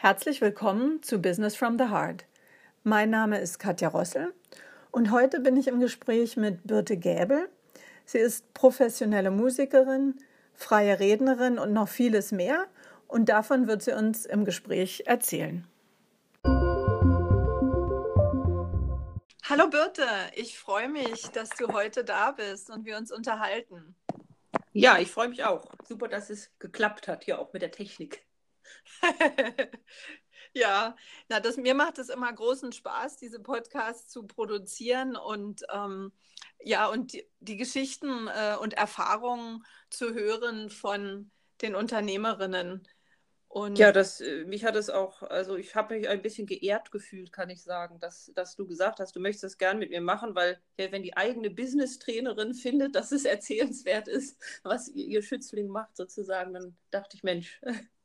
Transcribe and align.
Herzlich 0.00 0.40
willkommen 0.40 1.02
zu 1.02 1.18
Business 1.18 1.56
from 1.56 1.76
the 1.76 1.86
Heart. 1.86 2.24
Mein 2.84 3.10
Name 3.10 3.40
ist 3.40 3.58
Katja 3.58 3.88
Rossel 3.88 4.32
und 4.92 5.10
heute 5.10 5.40
bin 5.40 5.56
ich 5.56 5.66
im 5.66 5.80
Gespräch 5.80 6.36
mit 6.36 6.64
Birte 6.64 6.96
Gäbel. 6.96 7.48
Sie 8.04 8.18
ist 8.18 8.54
professionelle 8.54 9.32
Musikerin, 9.32 10.14
freie 10.54 11.00
Rednerin 11.00 11.58
und 11.58 11.72
noch 11.72 11.88
vieles 11.88 12.30
mehr 12.30 12.68
und 13.08 13.28
davon 13.28 13.66
wird 13.66 13.82
sie 13.82 13.90
uns 13.90 14.24
im 14.24 14.44
Gespräch 14.44 15.02
erzählen. 15.06 15.66
Hallo 19.42 19.66
Birte, 19.68 20.06
ich 20.36 20.60
freue 20.60 20.88
mich, 20.88 21.22
dass 21.32 21.48
du 21.48 21.72
heute 21.72 22.04
da 22.04 22.30
bist 22.30 22.70
und 22.70 22.84
wir 22.84 22.98
uns 22.98 23.10
unterhalten. 23.10 23.96
Ja, 24.72 24.98
ich 24.98 25.10
freue 25.10 25.28
mich 25.28 25.42
auch. 25.42 25.66
Super, 25.82 26.06
dass 26.06 26.30
es 26.30 26.52
geklappt 26.60 27.08
hat, 27.08 27.24
hier 27.24 27.40
auch 27.40 27.52
mit 27.52 27.62
der 27.62 27.72
Technik. 27.72 28.27
ja, 30.52 30.96
na, 31.28 31.40
das, 31.40 31.56
mir 31.56 31.74
macht 31.74 31.98
es 31.98 32.08
immer 32.08 32.32
großen 32.32 32.72
Spaß, 32.72 33.16
diese 33.16 33.40
Podcasts 33.40 34.10
zu 34.10 34.26
produzieren 34.26 35.16
und 35.16 35.64
ähm, 35.72 36.12
ja, 36.60 36.86
und 36.86 37.12
die, 37.12 37.28
die 37.40 37.56
Geschichten 37.56 38.28
äh, 38.28 38.56
und 38.60 38.74
Erfahrungen 38.74 39.64
zu 39.90 40.14
hören 40.14 40.70
von 40.70 41.30
den 41.62 41.74
Unternehmerinnen. 41.74 42.86
Und 43.48 43.78
ja, 43.78 43.92
das, 43.92 44.20
äh, 44.20 44.44
mich 44.44 44.64
hat 44.64 44.76
es 44.76 44.90
auch, 44.90 45.22
also 45.22 45.56
ich 45.56 45.74
habe 45.74 45.96
mich 45.96 46.08
ein 46.08 46.20
bisschen 46.20 46.46
geehrt 46.46 46.90
gefühlt, 46.90 47.32
kann 47.32 47.48
ich 47.48 47.62
sagen, 47.62 47.98
dass, 47.98 48.30
dass 48.34 48.56
du 48.56 48.66
gesagt 48.66 49.00
hast, 49.00 49.16
du 49.16 49.20
möchtest 49.20 49.44
das 49.44 49.58
gern 49.58 49.78
mit 49.78 49.90
mir 49.90 50.02
machen, 50.02 50.34
weil 50.34 50.60
ja, 50.78 50.92
wenn 50.92 51.02
die 51.02 51.16
eigene 51.16 51.50
Business-Trainerin 51.50 52.52
findet, 52.52 52.94
dass 52.94 53.10
es 53.10 53.24
erzählenswert 53.24 54.06
ist, 54.06 54.38
was 54.62 54.88
ihr, 54.88 55.06
ihr 55.06 55.22
Schützling 55.22 55.68
macht 55.68 55.96
sozusagen, 55.96 56.52
dann 56.52 56.76
dachte 56.90 57.16
ich, 57.16 57.22
Mensch, 57.22 57.60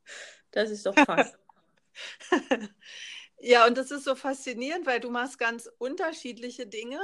das 0.50 0.70
ist 0.70 0.86
doch 0.86 0.94
fast. 0.94 1.36
ja, 3.40 3.66
und 3.66 3.76
das 3.76 3.90
ist 3.90 4.04
so 4.04 4.14
faszinierend, 4.14 4.86
weil 4.86 5.00
du 5.00 5.10
machst 5.10 5.38
ganz 5.38 5.68
unterschiedliche 5.78 6.66
Dinge 6.66 7.00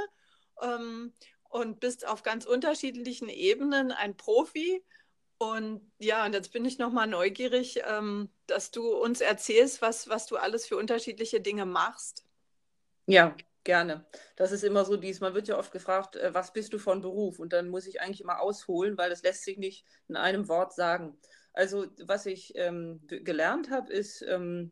ähm, 0.61 1.13
und 1.49 1.79
bist 1.79 2.07
auf 2.07 2.23
ganz 2.23 2.45
unterschiedlichen 2.45 3.29
Ebenen 3.29 3.91
ein 3.91 4.15
Profi. 4.15 4.83
Und 5.37 5.91
ja, 5.97 6.25
und 6.25 6.33
jetzt 6.33 6.53
bin 6.53 6.65
ich 6.65 6.77
nochmal 6.77 7.07
neugierig, 7.07 7.81
ähm, 7.87 8.29
dass 8.45 8.69
du 8.71 8.93
uns 8.93 9.21
erzählst, 9.21 9.81
was, 9.81 10.07
was 10.07 10.27
du 10.27 10.37
alles 10.37 10.67
für 10.67 10.77
unterschiedliche 10.77 11.41
Dinge 11.41 11.65
machst. 11.65 12.25
Ja, 13.07 13.35
gerne. 13.63 14.05
Das 14.35 14.51
ist 14.51 14.63
immer 14.63 14.85
so 14.85 14.97
dies, 14.97 15.19
man 15.19 15.33
wird 15.33 15.47
ja 15.47 15.57
oft 15.57 15.71
gefragt, 15.71 16.15
äh, 16.15 16.33
was 16.33 16.53
bist 16.53 16.73
du 16.73 16.79
von 16.79 17.01
Beruf? 17.01 17.39
Und 17.39 17.53
dann 17.53 17.69
muss 17.69 17.87
ich 17.87 18.01
eigentlich 18.01 18.21
immer 18.21 18.39
ausholen, 18.39 18.97
weil 18.97 19.09
das 19.09 19.23
lässt 19.23 19.43
sich 19.43 19.57
nicht 19.57 19.85
in 20.07 20.15
einem 20.15 20.47
Wort 20.47 20.73
sagen. 20.73 21.17
Also 21.53 21.87
was 21.99 22.25
ich 22.25 22.53
ähm, 22.55 23.01
gelernt 23.07 23.69
habe, 23.69 23.91
ist, 23.91 24.21
ähm, 24.21 24.71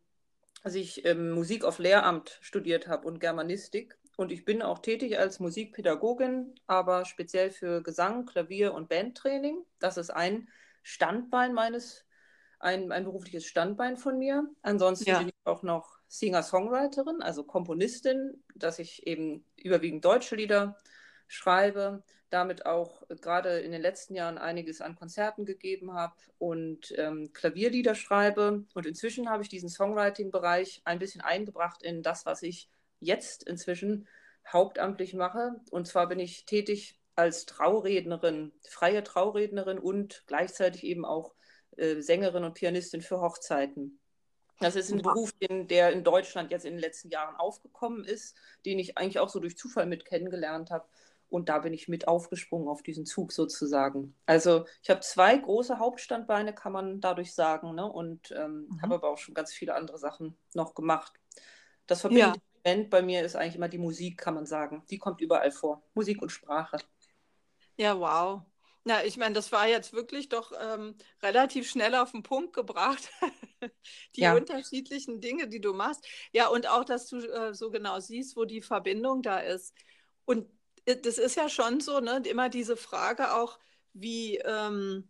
dass 0.64 0.76
ich 0.76 1.06
ähm, 1.06 1.32
Musik 1.32 1.64
auf 1.64 1.80
Lehramt 1.80 2.38
studiert 2.42 2.88
habe 2.88 3.08
und 3.08 3.20
Germanistik. 3.20 3.98
Und 4.18 4.32
ich 4.32 4.44
bin 4.44 4.62
auch 4.62 4.80
tätig 4.80 5.18
als 5.18 5.40
Musikpädagogin, 5.40 6.54
aber 6.68 7.06
speziell 7.06 7.52
für 7.52 7.82
Gesang, 7.82 8.26
Klavier 8.26 8.74
und 8.74 8.90
Bandtraining. 8.90 9.66
Das 9.80 9.98
ist 9.98 10.10
ein 10.10 10.50
Standbein 10.84 11.54
meines, 11.54 12.06
ein, 12.60 12.92
ein 12.92 13.06
berufliches 13.06 13.46
Standbein 13.46 13.96
von 13.96 14.18
mir. 14.18 14.46
Ansonsten 14.62 15.10
ja. 15.10 15.20
bin 15.20 15.30
ich 15.30 15.36
auch 15.46 15.64
noch 15.64 16.00
Singer-Songwriterin, 16.10 17.22
also 17.22 17.44
Komponistin, 17.44 18.44
dass 18.56 18.80
ich 18.80 19.08
eben 19.08 19.46
überwiegend 19.56 20.04
deutsche 20.04 20.36
Lieder 20.36 20.76
schreibe, 21.28 22.04
damit 22.30 22.66
auch 22.66 23.04
gerade 23.10 23.60
in 23.60 23.72
den 23.72 23.82
letzten 23.82 24.14
Jahren 24.16 24.38
einiges 24.38 24.82
an 24.82 24.96
Konzerten 24.96 25.46
gegeben 25.46 25.94
habe 25.94 26.14
und 26.38 26.94
ähm, 26.98 27.34
Klavierlieder 27.34 27.96
schreibe. 27.96 28.66
Und 28.74 28.86
inzwischen 28.86 29.30
habe 29.30 29.44
ich 29.44 29.50
diesen 29.50 29.70
Songwriting-Bereich 29.70 30.82
ein 30.86 31.00
bisschen 31.00 31.22
eingebracht 31.22 31.82
in 31.82 32.04
das, 32.04 32.26
was 32.26 32.44
ich 32.44 32.70
jetzt 33.00 33.44
inzwischen 33.44 34.08
hauptamtlich 34.48 35.14
mache. 35.14 35.60
Und 35.72 35.88
zwar 35.88 36.08
bin 36.08 36.20
ich 36.20 36.46
tätig 36.46 37.00
als 37.16 37.46
Traurednerin, 37.46 38.54
freie 38.68 39.04
Traurednerin 39.04 39.80
und 39.80 40.24
gleichzeitig 40.28 40.84
eben 40.84 41.06
auch 41.06 41.34
äh, 41.78 42.02
Sängerin 42.02 42.44
und 42.44 42.54
Pianistin 42.54 43.02
für 43.02 43.22
Hochzeiten. 43.22 44.00
Das 44.60 44.76
ist 44.76 44.92
ein 44.92 45.02
Beruf, 45.02 45.32
den, 45.34 45.68
der 45.68 45.92
in 45.92 46.04
Deutschland 46.04 46.52
jetzt 46.52 46.66
in 46.66 46.74
den 46.74 46.82
letzten 46.82 47.10
Jahren 47.10 47.36
aufgekommen 47.38 48.04
ist, 48.04 48.36
den 48.66 48.78
ich 48.78 48.98
eigentlich 48.98 49.20
auch 49.20 49.30
so 49.30 49.40
durch 49.40 49.58
Zufall 49.58 49.86
mit 49.86 50.04
kennengelernt 50.04 50.70
habe 50.70 50.86
und 51.30 51.50
da 51.50 51.60
bin 51.60 51.74
ich 51.74 51.88
mit 51.88 52.08
aufgesprungen 52.08 52.68
auf 52.68 52.82
diesen 52.82 53.06
Zug 53.06 53.32
sozusagen. 53.32 54.16
Also 54.26 54.66
ich 54.82 54.90
habe 54.90 55.02
zwei 55.02 55.38
große 55.38 55.80
Hauptstandbeine, 55.80 56.54
kann 56.54 56.72
man 56.72 57.02
dadurch 57.02 57.34
sagen, 57.34 57.76
ne? 57.76 57.86
und 57.86 58.32
ähm, 58.32 58.68
mhm. 58.70 58.82
habe 58.82 58.96
aber 58.96 59.10
auch 59.10 59.18
schon 59.18 59.36
ganz 59.36 59.54
viele 59.54 59.76
andere 59.76 59.98
Sachen 59.98 60.38
noch 60.54 60.74
gemacht. 60.74 61.14
Das 61.88 62.02
verbindende 62.02 62.40
ja. 62.40 62.62
Element 62.64 62.90
bei 62.90 63.02
mir 63.02 63.24
ist 63.24 63.36
eigentlich 63.36 63.56
immer 63.56 63.70
die 63.70 63.78
Musik, 63.78 64.18
kann 64.18 64.36
man 64.36 64.46
sagen. 64.46 64.84
Die 64.90 64.98
kommt 64.98 65.22
überall 65.22 65.52
vor. 65.52 65.84
Musik 65.94 66.22
und 66.22 66.30
Sprache. 66.30 66.78
Ja, 67.78 68.00
wow. 68.00 68.42
Na, 68.84 69.04
ich 69.06 69.18
meine, 69.18 69.36
das 69.36 69.52
war 69.52 69.68
jetzt 69.68 69.94
wirklich 69.94 70.30
doch 70.30 70.52
ähm, 70.60 70.96
relativ 71.22 71.70
schnell 71.70 71.96
auf 71.96 72.12
den 72.12 72.24
Punkt 72.24 72.54
gebracht. 72.54 73.10
die 74.16 74.22
ja. 74.22 74.36
unterschiedlichen 74.36 75.22
Dinge, 75.22 75.48
die 75.48 75.62
du 75.62 75.74
machst. 75.74 76.08
Ja, 76.32 76.48
und 76.48 76.68
auch, 76.68 76.86
dass 76.86 77.08
du 77.08 77.18
äh, 77.18 77.54
so 77.54 77.72
genau 77.72 78.00
siehst, 78.00 78.36
wo 78.36 78.46
die 78.46 78.62
Verbindung 78.62 79.22
da 79.22 79.40
ist. 79.40 79.74
Und 80.26 80.48
das 80.96 81.18
ist 81.18 81.36
ja 81.36 81.50
schon 81.50 81.80
so, 81.80 82.00
ne? 82.00 82.22
Immer 82.30 82.50
diese 82.50 82.78
Frage 82.78 83.34
auch, 83.34 83.60
wie, 83.94 84.38
ähm, 84.38 85.08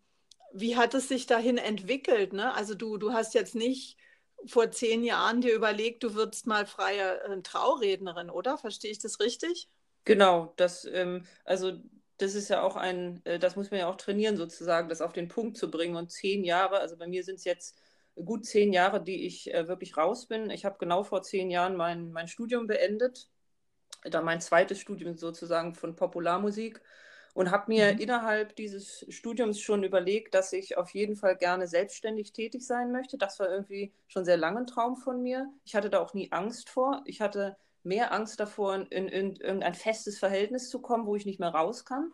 wie 0.53 0.75
hat 0.75 0.93
es 0.93 1.07
sich 1.07 1.25
dahin 1.25 1.57
entwickelt? 1.57 2.33
Ne? 2.33 2.53
Also 2.53 2.75
du, 2.75 2.97
du 2.97 3.13
hast 3.13 3.33
jetzt 3.33 3.55
nicht 3.55 3.97
vor 4.45 4.71
zehn 4.71 5.03
Jahren 5.03 5.41
dir 5.41 5.53
überlegt, 5.53 6.03
du 6.03 6.15
würdest 6.15 6.47
mal 6.47 6.65
freie 6.65 7.21
äh, 7.21 7.41
Traurednerin, 7.41 8.29
oder? 8.29 8.57
Verstehe 8.57 8.91
ich 8.91 8.99
das 8.99 9.19
richtig? 9.19 9.69
Genau, 10.05 10.53
das, 10.55 10.85
ähm, 10.85 11.25
also 11.43 11.73
das 12.17 12.35
ist 12.35 12.49
ja 12.49 12.61
auch 12.61 12.75
ein, 12.75 13.21
äh, 13.25 13.37
das 13.37 13.55
muss 13.55 13.69
man 13.69 13.81
ja 13.81 13.89
auch 13.89 13.97
trainieren 13.97 14.37
sozusagen, 14.37 14.89
das 14.89 15.01
auf 15.01 15.13
den 15.13 15.27
Punkt 15.27 15.57
zu 15.57 15.69
bringen. 15.69 15.95
Und 15.95 16.11
zehn 16.11 16.43
Jahre, 16.43 16.79
also 16.79 16.97
bei 16.97 17.07
mir 17.07 17.23
sind 17.23 17.35
es 17.35 17.43
jetzt 17.43 17.77
gut 18.15 18.45
zehn 18.45 18.73
Jahre, 18.73 19.03
die 19.03 19.25
ich 19.25 19.53
äh, 19.53 19.67
wirklich 19.67 19.97
raus 19.97 20.25
bin. 20.27 20.49
Ich 20.49 20.65
habe 20.65 20.77
genau 20.79 21.03
vor 21.03 21.21
zehn 21.21 21.51
Jahren 21.51 21.75
mein, 21.75 22.11
mein 22.11 22.27
Studium 22.27 22.67
beendet 22.67 23.29
dann 24.03 24.25
mein 24.25 24.41
zweites 24.41 24.79
Studium 24.79 25.15
sozusagen 25.17 25.75
von 25.75 25.95
Popularmusik 25.95 26.81
und 27.33 27.51
habe 27.51 27.65
mir 27.71 27.93
mhm. 27.93 27.99
innerhalb 27.99 28.55
dieses 28.55 29.05
Studiums 29.09 29.59
schon 29.59 29.83
überlegt, 29.83 30.33
dass 30.33 30.53
ich 30.53 30.77
auf 30.77 30.89
jeden 30.91 31.15
Fall 31.15 31.35
gerne 31.37 31.67
selbstständig 31.67 32.33
tätig 32.33 32.65
sein 32.65 32.91
möchte. 32.91 33.17
Das 33.17 33.39
war 33.39 33.49
irgendwie 33.49 33.93
schon 34.07 34.25
sehr 34.25 34.37
lange 34.37 34.61
ein 34.61 34.67
Traum 34.67 34.95
von 34.95 35.21
mir. 35.21 35.47
Ich 35.63 35.75
hatte 35.75 35.89
da 35.89 35.99
auch 35.99 36.13
nie 36.13 36.31
Angst 36.31 36.69
vor. 36.69 37.01
Ich 37.05 37.21
hatte 37.21 37.57
mehr 37.83 38.11
Angst 38.13 38.39
davor, 38.39 38.75
in, 38.75 38.85
in, 38.89 39.07
in 39.07 39.35
irgendein 39.35 39.73
festes 39.73 40.19
Verhältnis 40.19 40.69
zu 40.69 40.81
kommen, 40.81 41.05
wo 41.05 41.15
ich 41.15 41.25
nicht 41.25 41.39
mehr 41.39 41.49
raus 41.49 41.85
kann. 41.85 42.11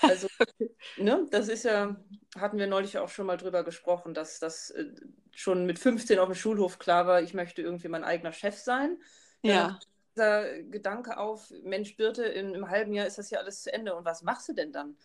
Also, 0.00 0.28
ne, 0.96 1.26
das 1.30 1.48
ist 1.48 1.64
ja, 1.64 1.96
hatten 2.38 2.58
wir 2.58 2.68
neulich 2.68 2.98
auch 2.98 3.08
schon 3.08 3.26
mal 3.26 3.36
drüber 3.36 3.64
gesprochen, 3.64 4.14
dass 4.14 4.38
das 4.38 4.70
äh, 4.70 4.84
schon 5.32 5.66
mit 5.66 5.80
15 5.80 6.20
auf 6.20 6.28
dem 6.28 6.36
Schulhof 6.36 6.78
klar 6.78 7.06
war, 7.06 7.20
ich 7.20 7.34
möchte 7.34 7.62
irgendwie 7.62 7.88
mein 7.88 8.04
eigener 8.04 8.32
Chef 8.32 8.58
sein. 8.58 8.98
Ja 9.42 9.80
dieser 10.14 10.62
Gedanke 10.64 11.18
auf, 11.18 11.52
Mensch, 11.64 11.96
Birte, 11.96 12.24
in 12.24 12.48
einem 12.48 12.70
halben 12.70 12.92
Jahr 12.92 13.06
ist 13.06 13.18
das 13.18 13.30
ja 13.30 13.38
alles 13.38 13.62
zu 13.62 13.72
Ende 13.72 13.94
und 13.94 14.04
was 14.04 14.22
machst 14.22 14.48
du 14.48 14.52
denn 14.52 14.72
dann? 14.72 14.96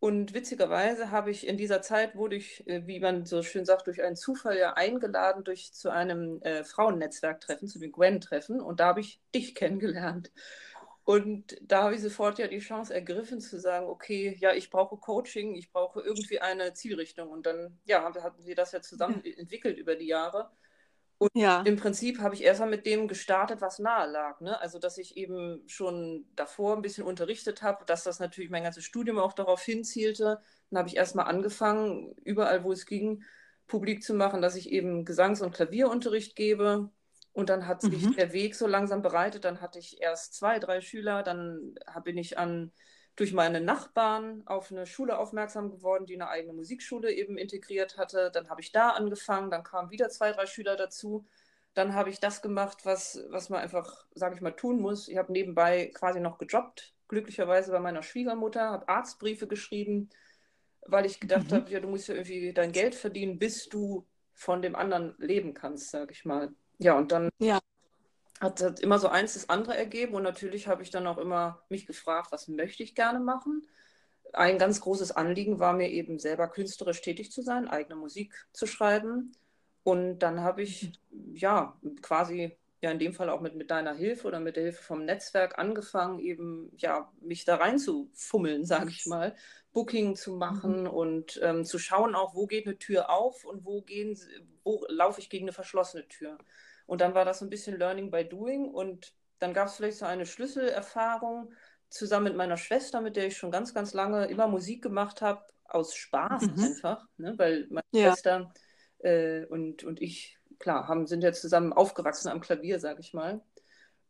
Und 0.00 0.32
witzigerweise 0.32 1.10
habe 1.10 1.30
ich 1.32 1.46
in 1.46 1.56
dieser 1.56 1.82
Zeit, 1.82 2.14
wurde 2.14 2.36
ich, 2.36 2.64
äh, 2.68 2.86
wie 2.86 3.00
man 3.00 3.24
so 3.26 3.42
schön 3.42 3.64
sagt, 3.64 3.88
durch 3.88 4.02
einen 4.02 4.14
Zufall 4.14 4.56
ja 4.56 4.74
eingeladen 4.74 5.42
durch, 5.42 5.72
zu 5.72 5.90
einem 5.90 6.40
äh, 6.42 6.62
Frauennetzwerktreffen, 6.62 7.66
zu 7.66 7.80
den 7.80 7.90
Gwen-Treffen. 7.90 8.60
Und 8.60 8.78
da 8.80 8.86
habe 8.86 9.00
ich 9.00 9.20
dich 9.34 9.54
kennengelernt. 9.56 10.30
Und 11.04 11.56
da 11.62 11.84
habe 11.84 11.94
ich 11.94 12.02
sofort 12.02 12.38
ja 12.38 12.46
die 12.48 12.58
Chance 12.60 12.94
ergriffen 12.94 13.40
zu 13.40 13.58
sagen, 13.58 13.86
okay, 13.86 14.36
ja, 14.40 14.52
ich 14.52 14.70
brauche 14.70 14.98
Coaching, 14.98 15.54
ich 15.56 15.72
brauche 15.72 16.00
irgendwie 16.00 16.40
eine 16.40 16.74
Zielrichtung. 16.74 17.30
Und 17.30 17.46
dann, 17.46 17.78
ja, 17.84 18.04
hatten 18.04 18.44
wir 18.46 18.54
das 18.54 18.72
ja 18.72 18.82
zusammen 18.82 19.24
entwickelt 19.24 19.78
über 19.78 19.96
die 19.96 20.06
Jahre. 20.06 20.50
Und 21.18 21.30
ja. 21.34 21.62
im 21.62 21.76
Prinzip 21.76 22.20
habe 22.20 22.36
ich 22.36 22.44
erstmal 22.44 22.70
mit 22.70 22.86
dem 22.86 23.08
gestartet, 23.08 23.60
was 23.60 23.80
nahe 23.80 24.08
lag. 24.08 24.40
Ne? 24.40 24.60
Also, 24.60 24.78
dass 24.78 24.98
ich 24.98 25.16
eben 25.16 25.62
schon 25.66 26.24
davor 26.36 26.76
ein 26.76 26.82
bisschen 26.82 27.04
unterrichtet 27.04 27.60
habe, 27.62 27.84
dass 27.86 28.04
das 28.04 28.20
natürlich 28.20 28.50
mein 28.50 28.62
ganzes 28.62 28.84
Studium 28.84 29.18
auch 29.18 29.32
darauf 29.32 29.60
hinzielte. 29.60 30.40
Dann 30.70 30.78
habe 30.78 30.88
ich 30.88 30.96
erstmal 30.96 31.26
angefangen, 31.26 32.14
überall, 32.22 32.62
wo 32.62 32.70
es 32.70 32.86
ging, 32.86 33.24
publik 33.66 34.04
zu 34.04 34.14
machen, 34.14 34.40
dass 34.40 34.54
ich 34.54 34.70
eben 34.70 35.04
Gesangs- 35.04 35.42
und 35.42 35.52
Klavierunterricht 35.52 36.36
gebe. 36.36 36.90
Und 37.32 37.50
dann 37.50 37.66
hat 37.66 37.82
sich 37.82 38.04
mhm. 38.04 38.14
der 38.14 38.32
Weg 38.32 38.54
so 38.54 38.68
langsam 38.68 39.02
bereitet. 39.02 39.44
Dann 39.44 39.60
hatte 39.60 39.80
ich 39.80 40.00
erst 40.00 40.34
zwei, 40.34 40.60
drei 40.60 40.80
Schüler. 40.80 41.24
Dann 41.24 41.74
bin 42.04 42.16
ich 42.16 42.38
an 42.38 42.70
durch 43.18 43.32
meine 43.32 43.60
Nachbarn 43.60 44.42
auf 44.46 44.70
eine 44.70 44.86
Schule 44.86 45.18
aufmerksam 45.18 45.70
geworden, 45.72 46.06
die 46.06 46.14
eine 46.14 46.28
eigene 46.28 46.52
Musikschule 46.52 47.12
eben 47.12 47.36
integriert 47.36 47.98
hatte. 47.98 48.30
Dann 48.32 48.48
habe 48.48 48.60
ich 48.60 48.70
da 48.70 48.90
angefangen, 48.90 49.50
dann 49.50 49.64
kamen 49.64 49.90
wieder 49.90 50.08
zwei, 50.08 50.30
drei 50.30 50.46
Schüler 50.46 50.76
dazu. 50.76 51.26
Dann 51.74 51.94
habe 51.94 52.10
ich 52.10 52.20
das 52.20 52.42
gemacht, 52.42 52.84
was, 52.84 53.20
was 53.30 53.50
man 53.50 53.60
einfach, 53.60 54.06
sage 54.14 54.36
ich 54.36 54.40
mal, 54.40 54.52
tun 54.52 54.80
muss. 54.80 55.08
Ich 55.08 55.16
habe 55.16 55.32
nebenbei 55.32 55.90
quasi 55.92 56.20
noch 56.20 56.38
gejobbt, 56.38 56.94
glücklicherweise 57.08 57.72
bei 57.72 57.80
meiner 57.80 58.04
Schwiegermutter, 58.04 58.70
habe 58.70 58.88
Arztbriefe 58.88 59.48
geschrieben, 59.48 60.10
weil 60.86 61.04
ich 61.04 61.18
gedacht 61.18 61.50
mhm. 61.50 61.56
habe, 61.56 61.70
ja, 61.72 61.80
du 61.80 61.88
musst 61.88 62.06
ja 62.06 62.14
irgendwie 62.14 62.52
dein 62.52 62.70
Geld 62.70 62.94
verdienen, 62.94 63.40
bis 63.40 63.68
du 63.68 64.06
von 64.32 64.62
dem 64.62 64.76
anderen 64.76 65.16
leben 65.18 65.54
kannst, 65.54 65.90
sage 65.90 66.12
ich 66.12 66.24
mal. 66.24 66.50
ja, 66.78 66.96
und 66.96 67.10
dann 67.10 67.30
ja. 67.40 67.58
Hat, 68.40 68.62
hat 68.62 68.80
immer 68.80 68.98
so 68.98 69.08
eins 69.08 69.34
das 69.34 69.48
andere 69.48 69.76
ergeben 69.76 70.14
und 70.14 70.22
natürlich 70.22 70.68
habe 70.68 70.82
ich 70.82 70.90
dann 70.90 71.06
auch 71.06 71.18
immer 71.18 71.62
mich 71.68 71.86
gefragt, 71.86 72.30
was 72.30 72.48
möchte 72.48 72.82
ich 72.82 72.94
gerne 72.94 73.20
machen. 73.20 73.66
Ein 74.32 74.58
ganz 74.58 74.80
großes 74.80 75.12
Anliegen 75.12 75.58
war 75.58 75.72
mir 75.72 75.88
eben 75.88 76.18
selber 76.18 76.48
künstlerisch 76.48 77.00
tätig 77.00 77.32
zu 77.32 77.42
sein, 77.42 77.68
eigene 77.68 77.96
Musik 77.96 78.34
zu 78.52 78.66
schreiben. 78.66 79.32
Und 79.82 80.18
dann 80.18 80.40
habe 80.42 80.62
ich 80.62 80.92
ja 81.32 81.76
quasi 82.02 82.56
ja 82.80 82.90
in 82.90 82.98
dem 82.98 83.12
Fall 83.12 83.28
auch 83.28 83.40
mit, 83.40 83.56
mit 83.56 83.70
deiner 83.70 83.94
Hilfe 83.94 84.28
oder 84.28 84.40
mit 84.40 84.56
der 84.56 84.64
Hilfe 84.64 84.82
vom 84.82 85.04
Netzwerk 85.04 85.58
angefangen, 85.58 86.20
eben 86.20 86.70
ja 86.76 87.10
mich 87.20 87.44
da 87.44 87.56
rein 87.56 87.78
zu 87.78 88.10
fummeln, 88.14 88.64
sage 88.64 88.90
ich 88.90 89.06
mal, 89.06 89.34
Booking 89.72 90.14
zu 90.16 90.34
machen 90.34 90.82
mhm. 90.82 90.90
und 90.90 91.40
ähm, 91.42 91.64
zu 91.64 91.78
schauen 91.78 92.14
auch, 92.14 92.34
wo 92.34 92.46
geht 92.46 92.66
eine 92.66 92.78
Tür 92.78 93.10
auf 93.10 93.44
und 93.44 93.64
wo 93.64 93.82
gehen, 93.82 94.18
wo 94.62 94.84
laufe 94.88 95.20
ich 95.20 95.28
gegen 95.30 95.46
eine 95.46 95.52
verschlossene 95.52 96.06
Tür. 96.08 96.38
Und 96.88 97.02
dann 97.02 97.14
war 97.14 97.26
das 97.26 97.40
so 97.40 97.44
ein 97.44 97.50
bisschen 97.50 97.78
Learning 97.78 98.10
by 98.10 98.24
Doing 98.24 98.70
und 98.70 99.12
dann 99.40 99.52
gab 99.52 99.68
es 99.68 99.76
vielleicht 99.76 99.98
so 99.98 100.06
eine 100.06 100.24
Schlüsselerfahrung 100.24 101.52
zusammen 101.90 102.24
mit 102.24 102.36
meiner 102.36 102.56
Schwester, 102.56 103.02
mit 103.02 103.14
der 103.14 103.26
ich 103.26 103.36
schon 103.36 103.50
ganz, 103.50 103.74
ganz 103.74 103.92
lange 103.92 104.24
immer 104.24 104.48
Musik 104.48 104.82
gemacht 104.82 105.20
habe, 105.20 105.44
aus 105.64 105.94
Spaß 105.94 106.42
mhm. 106.42 106.64
einfach, 106.64 107.06
ne? 107.18 107.34
weil 107.36 107.66
meine 107.68 107.84
ja. 107.92 108.06
Schwester 108.06 108.54
äh, 109.00 109.44
und, 109.44 109.84
und 109.84 110.00
ich, 110.00 110.38
klar, 110.58 110.88
haben, 110.88 111.06
sind 111.06 111.22
ja 111.22 111.32
zusammen 111.32 111.74
aufgewachsen 111.74 112.30
am 112.30 112.40
Klavier, 112.40 112.80
sag 112.80 112.98
ich 113.00 113.12
mal. 113.12 113.42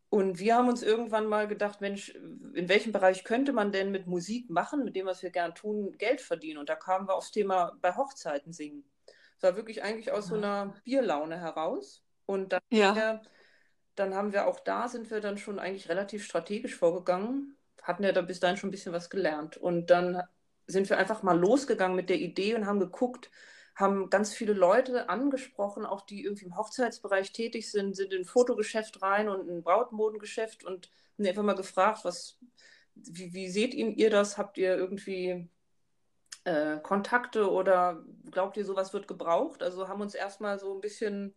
Und 0.09 0.39
wir 0.39 0.55
haben 0.55 0.69
uns 0.69 0.85
irgendwann 0.85 1.27
mal 1.27 1.49
gedacht, 1.49 1.81
Mensch, 1.81 2.11
in 2.55 2.69
welchem 2.69 2.93
Bereich 2.93 3.25
könnte 3.25 3.53
man 3.53 3.73
denn 3.73 3.91
mit 3.91 4.07
Musik 4.07 4.51
machen, 4.51 4.85
mit 4.85 4.95
dem, 4.95 5.07
was 5.07 5.25
wir 5.25 5.31
gern 5.31 5.57
tun, 5.57 5.99
Geld 5.99 6.21
verdienen? 6.21 6.59
Und 6.59 6.69
da 6.69 6.77
kamen 6.77 7.09
wir 7.09 7.17
aufs 7.17 7.33
Thema 7.33 7.77
bei 7.83 7.97
Hochzeiten 7.97 8.53
singen. 8.53 8.85
Es 9.37 9.43
war 9.43 9.57
wirklich 9.57 9.83
eigentlich 9.83 10.13
aus 10.13 10.29
so 10.29 10.37
einer 10.37 10.75
Bierlaune 10.85 11.41
heraus. 11.41 12.05
Und 12.29 12.53
dann, 12.53 12.61
ja. 12.69 12.95
wir, 12.95 13.23
dann 13.95 14.15
haben 14.15 14.35
wir 14.35 14.47
auch 14.47 14.61
da 14.61 14.89
sind 14.89 15.11
wir 15.11 15.21
dann 15.21 15.39
schon 15.39 15.59
eigentlich 15.59 15.89
relativ 15.89 16.27
strategisch 16.27 16.77
vorgegangen, 16.77 17.57
hatten 17.83 18.05
ja 18.05 18.13
da 18.13 18.21
bis 18.21 18.39
dahin 18.39 18.59
schon 18.59 18.69
ein 18.69 18.71
bisschen 18.71 18.93
was 18.93 19.09
gelernt. 19.09 19.57
Und 19.57 19.87
dann 19.89 20.23
sind 20.67 20.91
wir 20.91 20.99
einfach 20.99 21.23
mal 21.23 21.39
losgegangen 21.39 21.97
mit 21.97 22.11
der 22.11 22.19
Idee 22.19 22.55
und 22.55 22.67
haben 22.67 22.81
geguckt, 22.81 23.31
haben 23.75 24.11
ganz 24.11 24.35
viele 24.35 24.53
Leute 24.53 25.09
angesprochen, 25.09 25.87
auch 25.87 26.03
die 26.03 26.23
irgendwie 26.23 26.45
im 26.45 26.59
Hochzeitsbereich 26.59 27.33
tätig 27.33 27.71
sind, 27.71 27.97
sind 27.97 28.13
in 28.13 28.21
ein 28.23 28.27
Fotogeschäft 28.27 29.01
rein 29.01 29.31
und 29.31 29.49
ein 29.49 29.63
Brautmodengeschäft 29.63 30.65
und 30.65 30.91
haben 31.17 31.27
einfach 31.27 31.43
mal 31.43 31.55
gefragt, 31.55 32.01
was, 32.05 32.39
wie, 32.95 33.33
wie 33.33 33.49
seht 33.49 33.73
ihr 33.73 34.11
das? 34.11 34.37
Habt 34.37 34.59
ihr 34.59 34.77
irgendwie 34.77 35.49
äh, 36.45 36.77
Kontakte 36.81 37.51
oder 37.51 38.05
glaubt 38.31 38.59
ihr, 38.59 38.67
sowas 38.67 38.93
wird 38.93 39.09
gebraucht? 39.09 39.63
Also 39.63 39.89
haben 39.89 40.03
uns 40.03 40.15
erstmal 40.15 40.59
so 40.59 40.75
ein 40.75 40.83
bisschen 40.83 41.35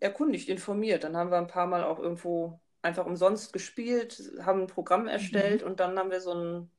erkundigt, 0.00 0.48
informiert. 0.48 1.04
Dann 1.04 1.16
haben 1.16 1.30
wir 1.30 1.38
ein 1.38 1.46
paar 1.46 1.66
Mal 1.66 1.84
auch 1.84 1.98
irgendwo 1.98 2.60
einfach 2.82 3.06
umsonst 3.06 3.52
gespielt, 3.52 4.32
haben 4.42 4.62
ein 4.62 4.66
Programm 4.66 5.02
mhm. 5.02 5.08
erstellt 5.08 5.62
mhm. 5.62 5.68
und 5.68 5.80
dann 5.80 5.98
haben 5.98 6.10
wir 6.10 6.20
so 6.20 6.32
ein, 6.32 6.70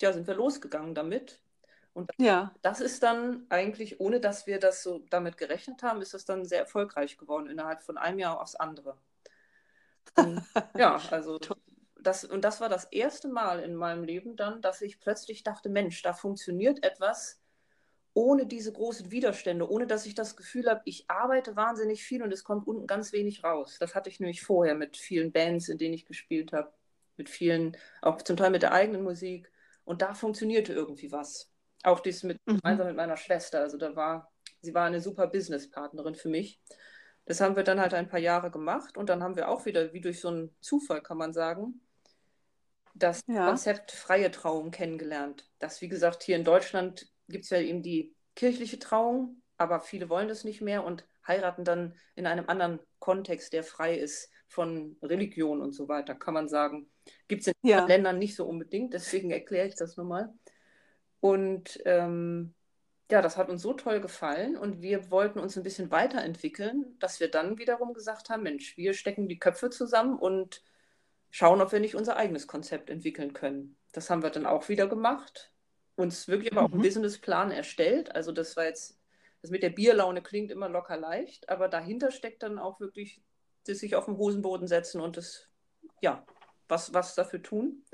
ja, 0.00 0.12
sind 0.12 0.26
wir 0.26 0.34
losgegangen 0.34 0.94
damit. 0.94 1.40
Und 1.92 2.10
ja. 2.18 2.54
das 2.62 2.80
ist 2.80 3.02
dann 3.02 3.46
eigentlich, 3.48 4.00
ohne 4.00 4.20
dass 4.20 4.46
wir 4.46 4.60
das 4.60 4.82
so 4.82 5.00
damit 5.10 5.36
gerechnet 5.36 5.82
haben, 5.82 6.00
ist 6.00 6.14
das 6.14 6.24
dann 6.24 6.44
sehr 6.44 6.60
erfolgreich 6.60 7.18
geworden, 7.18 7.48
innerhalb 7.48 7.82
von 7.82 7.98
einem 7.98 8.20
Jahr 8.20 8.40
aufs 8.40 8.54
andere. 8.54 8.96
Und, 10.16 10.40
ja, 10.76 11.00
also 11.10 11.38
das, 12.00 12.24
und 12.24 12.42
das 12.44 12.60
war 12.60 12.68
das 12.68 12.84
erste 12.84 13.28
Mal 13.28 13.60
in 13.60 13.74
meinem 13.74 14.04
Leben 14.04 14.36
dann, 14.36 14.62
dass 14.62 14.80
ich 14.82 15.00
plötzlich 15.00 15.42
dachte, 15.42 15.68
Mensch, 15.68 16.00
da 16.02 16.12
funktioniert 16.12 16.84
etwas, 16.84 17.39
ohne 18.12 18.46
diese 18.46 18.72
großen 18.72 19.10
Widerstände, 19.10 19.68
ohne 19.68 19.86
dass 19.86 20.06
ich 20.06 20.14
das 20.14 20.36
Gefühl 20.36 20.68
habe, 20.68 20.82
ich 20.84 21.08
arbeite 21.08 21.56
wahnsinnig 21.56 22.02
viel 22.02 22.22
und 22.22 22.32
es 22.32 22.44
kommt 22.44 22.66
unten 22.66 22.86
ganz 22.86 23.12
wenig 23.12 23.44
raus. 23.44 23.76
Das 23.78 23.94
hatte 23.94 24.10
ich 24.10 24.20
nämlich 24.20 24.42
vorher 24.42 24.74
mit 24.74 24.96
vielen 24.96 25.32
Bands, 25.32 25.68
in 25.68 25.78
denen 25.78 25.94
ich 25.94 26.06
gespielt 26.06 26.52
habe, 26.52 26.72
mit 27.16 27.28
vielen, 27.28 27.76
auch 28.02 28.20
zum 28.22 28.36
Teil 28.36 28.50
mit 28.50 28.62
der 28.62 28.72
eigenen 28.72 29.02
Musik. 29.02 29.50
Und 29.84 30.02
da 30.02 30.14
funktionierte 30.14 30.72
irgendwie 30.72 31.12
was. 31.12 31.52
Auch 31.82 32.00
dies 32.00 32.22
mit, 32.22 32.38
mhm. 32.46 32.58
gemeinsam 32.58 32.88
mit 32.88 32.96
meiner 32.96 33.16
Schwester. 33.16 33.60
Also 33.60 33.78
da 33.78 33.94
war, 33.94 34.32
sie 34.60 34.74
war 34.74 34.86
eine 34.86 35.00
super 35.00 35.28
Businesspartnerin 35.28 36.14
für 36.14 36.28
mich. 36.28 36.60
Das 37.26 37.40
haben 37.40 37.54
wir 37.54 37.62
dann 37.62 37.80
halt 37.80 37.94
ein 37.94 38.08
paar 38.08 38.18
Jahre 38.18 38.50
gemacht 38.50 38.96
und 38.96 39.08
dann 39.08 39.22
haben 39.22 39.36
wir 39.36 39.48
auch 39.48 39.64
wieder, 39.64 39.92
wie 39.92 40.00
durch 40.00 40.20
so 40.20 40.28
einen 40.28 40.56
Zufall, 40.60 41.00
kann 41.00 41.16
man 41.16 41.32
sagen, 41.32 41.80
das 42.94 43.20
ja. 43.28 43.46
Konzept 43.46 43.92
freie 43.92 44.30
Trauung 44.30 44.70
kennengelernt. 44.70 45.48
Das, 45.58 45.80
wie 45.80 45.88
gesagt, 45.88 46.22
hier 46.24 46.36
in 46.36 46.44
Deutschland 46.44 47.08
gibt 47.30 47.44
es 47.44 47.50
ja 47.50 47.60
eben 47.60 47.82
die 47.82 48.14
kirchliche 48.36 48.78
Trauung, 48.78 49.42
aber 49.56 49.80
viele 49.80 50.08
wollen 50.08 50.28
das 50.28 50.44
nicht 50.44 50.60
mehr 50.60 50.84
und 50.84 51.04
heiraten 51.26 51.64
dann 51.64 51.94
in 52.14 52.26
einem 52.26 52.48
anderen 52.48 52.80
Kontext, 52.98 53.52
der 53.52 53.64
frei 53.64 53.96
ist 53.96 54.30
von 54.48 54.96
Religion 55.02 55.60
und 55.60 55.72
so 55.72 55.88
weiter, 55.88 56.14
kann 56.14 56.34
man 56.34 56.48
sagen. 56.48 56.90
Gibt 57.28 57.42
es 57.42 57.48
in 57.48 57.54
ja. 57.62 57.84
Ländern 57.86 58.18
nicht 58.18 58.34
so 58.36 58.46
unbedingt, 58.46 58.94
deswegen 58.94 59.30
erkläre 59.30 59.68
ich 59.68 59.76
das 59.76 59.96
nochmal. 59.96 60.32
Und 61.20 61.80
ähm, 61.84 62.54
ja, 63.10 63.20
das 63.22 63.36
hat 63.36 63.48
uns 63.48 63.62
so 63.62 63.74
toll 63.74 64.00
gefallen 64.00 64.56
und 64.56 64.82
wir 64.82 65.10
wollten 65.10 65.38
uns 65.38 65.56
ein 65.56 65.62
bisschen 65.62 65.90
weiterentwickeln, 65.90 66.96
dass 66.98 67.20
wir 67.20 67.30
dann 67.30 67.58
wiederum 67.58 67.92
gesagt 67.92 68.30
haben, 68.30 68.42
Mensch, 68.42 68.76
wir 68.76 68.94
stecken 68.94 69.28
die 69.28 69.38
Köpfe 69.38 69.70
zusammen 69.70 70.18
und 70.18 70.62
schauen, 71.30 71.60
ob 71.60 71.72
wir 71.72 71.80
nicht 71.80 71.94
unser 71.94 72.16
eigenes 72.16 72.46
Konzept 72.46 72.90
entwickeln 72.90 73.32
können. 73.32 73.76
Das 73.92 74.10
haben 74.10 74.22
wir 74.22 74.30
dann 74.30 74.46
auch 74.46 74.68
wieder 74.68 74.86
gemacht 74.88 75.49
uns 76.00 76.28
wirklich 76.28 76.52
aber 76.52 76.62
auch 76.62 76.70
einen 76.70 76.78
mhm. 76.78 76.84
Businessplan 76.84 77.50
erstellt. 77.50 78.14
Also 78.14 78.32
das 78.32 78.56
war 78.56 78.64
jetzt, 78.64 78.98
das 79.42 79.50
mit 79.50 79.62
der 79.62 79.70
Bierlaune 79.70 80.22
klingt 80.22 80.50
immer 80.50 80.68
locker 80.68 80.96
leicht, 80.96 81.48
aber 81.48 81.68
dahinter 81.68 82.10
steckt 82.10 82.42
dann 82.42 82.58
auch 82.58 82.80
wirklich 82.80 83.22
das 83.66 83.78
sich 83.78 83.94
auf 83.94 84.06
den 84.06 84.16
Hosenboden 84.16 84.66
setzen 84.66 85.00
und 85.00 85.16
das, 85.16 85.46
ja, 86.00 86.24
was, 86.68 86.94
was 86.94 87.14
dafür 87.14 87.42
tun. 87.42 87.84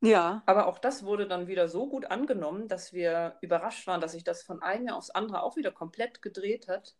Ja. 0.00 0.42
Aber 0.46 0.66
auch 0.66 0.78
das 0.78 1.04
wurde 1.04 1.28
dann 1.28 1.46
wieder 1.46 1.68
so 1.68 1.88
gut 1.88 2.06
angenommen, 2.06 2.68
dass 2.68 2.92
wir 2.92 3.36
überrascht 3.40 3.86
waren, 3.86 4.00
dass 4.00 4.12
sich 4.12 4.24
das 4.24 4.42
von 4.42 4.62
einem 4.62 4.88
Jahr 4.88 4.96
aufs 4.96 5.10
andere 5.10 5.42
auch 5.42 5.56
wieder 5.56 5.70
komplett 5.70 6.22
gedreht 6.22 6.68
hat. 6.68 6.96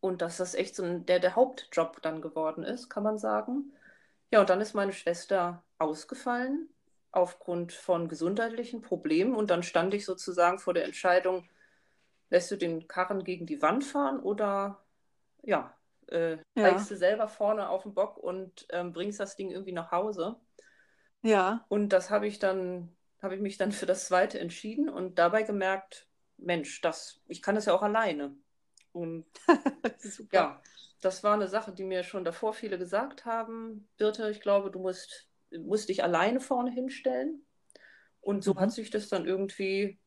Und 0.00 0.22
dass 0.22 0.38
das 0.38 0.54
echt 0.54 0.76
so 0.76 0.82
ein, 0.82 1.04
der, 1.04 1.20
der 1.20 1.36
Hauptjob 1.36 2.00
dann 2.00 2.22
geworden 2.22 2.64
ist, 2.64 2.88
kann 2.88 3.02
man 3.02 3.18
sagen. 3.18 3.72
Ja, 4.30 4.40
und 4.40 4.48
dann 4.48 4.62
ist 4.62 4.72
meine 4.72 4.94
Schwester 4.94 5.62
ausgefallen 5.78 6.70
aufgrund 7.12 7.72
von 7.72 8.08
gesundheitlichen 8.08 8.82
Problemen. 8.82 9.34
Und 9.34 9.50
dann 9.50 9.62
stand 9.62 9.94
ich 9.94 10.04
sozusagen 10.04 10.58
vor 10.58 10.74
der 10.74 10.84
Entscheidung, 10.84 11.48
lässt 12.30 12.50
du 12.50 12.56
den 12.56 12.86
Karren 12.86 13.24
gegen 13.24 13.46
die 13.46 13.62
Wand 13.62 13.84
fahren 13.84 14.20
oder 14.20 14.82
ja, 15.42 15.74
äh, 16.08 16.38
ja. 16.56 16.72
du 16.72 16.96
selber 16.96 17.28
vorne 17.28 17.68
auf 17.68 17.82
den 17.82 17.94
Bock 17.94 18.18
und 18.18 18.66
ähm, 18.70 18.92
bringst 18.92 19.20
das 19.20 19.36
Ding 19.36 19.50
irgendwie 19.50 19.72
nach 19.72 19.90
Hause. 19.90 20.36
Ja. 21.22 21.64
Und 21.68 21.90
das 21.90 22.10
habe 22.10 22.26
ich 22.26 22.38
dann, 22.38 22.94
habe 23.22 23.34
ich 23.34 23.40
mich 23.40 23.56
dann 23.56 23.72
für 23.72 23.86
das 23.86 24.06
zweite 24.06 24.38
entschieden 24.38 24.88
und 24.88 25.18
dabei 25.18 25.42
gemerkt, 25.42 26.06
Mensch, 26.36 26.80
das, 26.80 27.20
ich 27.28 27.42
kann 27.42 27.54
das 27.54 27.66
ja 27.66 27.74
auch 27.74 27.82
alleine. 27.82 28.34
Und 28.92 29.26
ja, 30.32 30.60
das 31.00 31.22
war 31.22 31.34
eine 31.34 31.48
Sache, 31.48 31.72
die 31.72 31.84
mir 31.84 32.02
schon 32.02 32.24
davor 32.24 32.52
viele 32.52 32.78
gesagt 32.78 33.24
haben. 33.24 33.88
Birte, 33.96 34.30
ich 34.30 34.40
glaube, 34.40 34.70
du 34.70 34.78
musst 34.78 35.29
musste 35.58 35.88
dich 35.88 36.02
alleine 36.02 36.40
vorne 36.40 36.70
hinstellen. 36.70 37.44
Und 38.20 38.44
so 38.44 38.54
mhm. 38.54 38.60
hat 38.60 38.72
sich 38.72 38.90
das 38.90 39.08
dann 39.08 39.26
irgendwie 39.26 39.98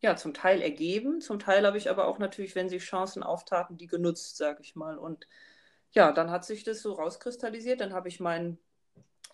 ja 0.00 0.16
zum 0.16 0.34
Teil 0.34 0.60
ergeben. 0.60 1.20
Zum 1.20 1.38
Teil 1.38 1.66
habe 1.66 1.78
ich 1.78 1.88
aber 1.88 2.06
auch 2.06 2.18
natürlich, 2.18 2.54
wenn 2.54 2.68
sich 2.68 2.82
Chancen 2.82 3.22
auftaten, 3.22 3.76
die 3.76 3.86
genutzt, 3.86 4.36
sage 4.36 4.60
ich 4.62 4.74
mal. 4.74 4.98
Und 4.98 5.26
ja, 5.92 6.12
dann 6.12 6.30
hat 6.30 6.44
sich 6.44 6.64
das 6.64 6.82
so 6.82 6.92
rauskristallisiert. 6.92 7.80
Dann 7.80 7.92
habe 7.92 8.08
ich 8.08 8.20
mein 8.20 8.58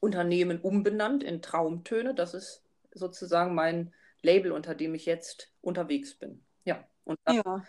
Unternehmen 0.01 0.61
umbenannt 0.61 1.23
in 1.23 1.43
Traumtöne. 1.43 2.15
Das 2.15 2.35
ist 2.35 2.63
sozusagen 2.93 3.55
mein 3.55 3.95
Label, 4.23 4.53
unter 4.53 4.75
dem 4.75 4.95
ich 4.95 5.07
jetzt 5.07 5.53
unterwegs 5.61 6.15
bin. 6.15 6.45
Ja. 6.65 6.87
Und 7.05 7.19
dann, 7.25 7.37
ja 7.37 7.65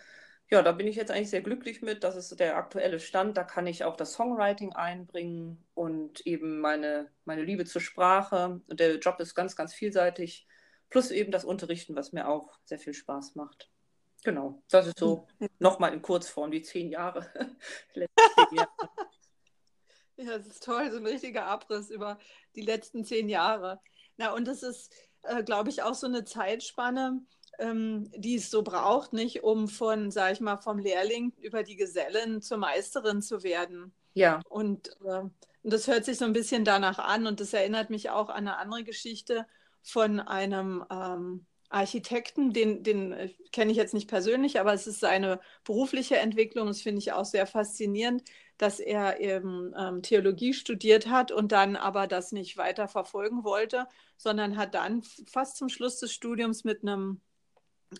ja, 0.51 0.63
da 0.63 0.71
bin 0.71 0.87
ich 0.87 0.95
jetzt 0.95 1.11
eigentlich 1.11 1.29
sehr 1.29 1.41
glücklich 1.41 1.81
mit. 1.81 2.03
Das 2.03 2.15
ist 2.15 2.39
der 2.39 2.57
aktuelle 2.57 2.99
Stand. 2.99 3.37
Da 3.37 3.43
kann 3.43 3.67
ich 3.67 3.83
auch 3.83 3.95
das 3.95 4.13
Songwriting 4.13 4.73
einbringen 4.73 5.63
und 5.75 6.25
eben 6.25 6.59
meine, 6.59 7.11
meine 7.25 7.43
Liebe 7.43 7.65
zur 7.65 7.81
Sprache. 7.81 8.59
Und 8.67 8.79
der 8.79 8.97
Job 8.97 9.19
ist 9.19 9.35
ganz, 9.35 9.55
ganz 9.55 9.73
vielseitig. 9.73 10.47
Plus 10.89 11.11
eben 11.11 11.31
das 11.31 11.45
Unterrichten, 11.45 11.95
was 11.95 12.13
mir 12.13 12.27
auch 12.27 12.57
sehr 12.65 12.79
viel 12.79 12.95
Spaß 12.95 13.35
macht. 13.35 13.69
Genau, 14.23 14.63
das 14.69 14.87
ist 14.87 14.99
so 14.99 15.27
nochmal 15.59 15.93
in 15.93 16.01
Kurzform, 16.01 16.49
die 16.51 16.63
zehn 16.63 16.89
Jahre. 16.91 17.31
ja, 20.17 20.37
das 20.37 20.47
ist 20.47 20.63
toll, 20.63 20.89
so 20.91 20.97
ein 20.97 21.05
richtiger 21.05 21.45
Abriss 21.45 21.91
über 21.91 22.17
die 22.55 22.61
letzten 22.61 23.05
zehn 23.05 23.29
Jahre. 23.29 23.79
Na, 24.17 24.33
und 24.33 24.47
das 24.47 24.63
ist, 24.63 24.93
äh, 25.23 25.43
glaube 25.43 25.69
ich, 25.69 25.83
auch 25.83 25.93
so 25.93 26.07
eine 26.07 26.25
Zeitspanne, 26.25 27.21
ähm, 27.59 28.09
die 28.15 28.35
es 28.35 28.49
so 28.49 28.63
braucht, 28.63 29.13
nicht, 29.13 29.43
um 29.43 29.67
von, 29.67 30.11
sag 30.11 30.33
ich 30.33 30.39
mal, 30.39 30.57
vom 30.57 30.79
Lehrling 30.79 31.33
über 31.41 31.63
die 31.63 31.75
Gesellen 31.75 32.41
zur 32.41 32.57
Meisterin 32.57 33.21
zu 33.21 33.43
werden. 33.43 33.93
Ja. 34.13 34.41
Und, 34.49 34.89
äh, 35.05 35.21
und 35.21 35.33
das 35.63 35.87
hört 35.87 36.05
sich 36.05 36.17
so 36.17 36.25
ein 36.25 36.33
bisschen 36.33 36.65
danach 36.65 36.99
an 36.99 37.27
und 37.27 37.39
das 37.39 37.53
erinnert 37.53 37.89
mich 37.89 38.09
auch 38.09 38.29
an 38.29 38.47
eine 38.47 38.57
andere 38.57 38.83
Geschichte 38.83 39.45
von 39.83 40.19
einem 40.19 40.83
ähm, 40.91 41.45
Architekten, 41.69 42.51
den, 42.51 42.83
den 42.83 43.13
äh, 43.13 43.29
kenne 43.51 43.71
ich 43.71 43.77
jetzt 43.77 43.93
nicht 43.93 44.09
persönlich, 44.09 44.59
aber 44.59 44.73
es 44.73 44.87
ist 44.87 44.99
seine 44.99 45.39
berufliche 45.63 46.17
Entwicklung. 46.17 46.67
Das 46.67 46.81
finde 46.81 46.99
ich 46.99 47.13
auch 47.13 47.25
sehr 47.25 47.45
faszinierend, 47.45 48.23
dass 48.57 48.79
er 48.79 49.19
eben 49.19 49.73
ähm, 49.77 50.01
Theologie 50.01 50.53
studiert 50.53 51.07
hat 51.07 51.31
und 51.31 51.51
dann 51.51 51.75
aber 51.75 52.07
das 52.07 52.31
nicht 52.31 52.57
weiter 52.57 52.87
verfolgen 52.87 53.43
wollte, 53.43 53.87
sondern 54.17 54.57
hat 54.57 54.73
dann 54.73 55.03
fast 55.27 55.57
zum 55.57 55.69
Schluss 55.69 55.99
des 55.99 56.11
Studiums 56.11 56.63
mit 56.63 56.81
einem 56.81 57.21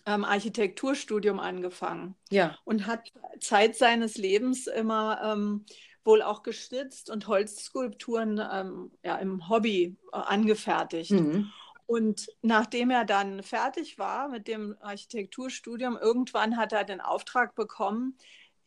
ähm, 0.06 0.24
Architekturstudium 0.24 1.40
angefangen. 1.40 2.14
Ja. 2.30 2.56
Und 2.64 2.86
hat 2.86 3.12
Zeit 3.40 3.76
seines 3.76 4.16
Lebens 4.16 4.66
immer 4.66 5.20
ähm, 5.22 5.64
wohl 6.04 6.22
auch 6.22 6.42
gestützt 6.42 7.10
und 7.10 7.26
Holzskulpturen 7.26 8.40
ähm, 8.52 8.90
ja, 9.02 9.16
im 9.16 9.48
Hobby 9.48 9.96
äh, 10.12 10.16
angefertigt. 10.16 11.12
Mhm. 11.12 11.50
Und 11.86 12.28
nachdem 12.40 12.90
er 12.90 13.04
dann 13.04 13.42
fertig 13.42 13.98
war 13.98 14.28
mit 14.28 14.46
dem 14.46 14.76
Architekturstudium, 14.80 15.98
irgendwann 16.00 16.56
hat 16.56 16.72
er 16.72 16.84
den 16.84 17.00
Auftrag 17.00 17.56
bekommen, 17.56 18.16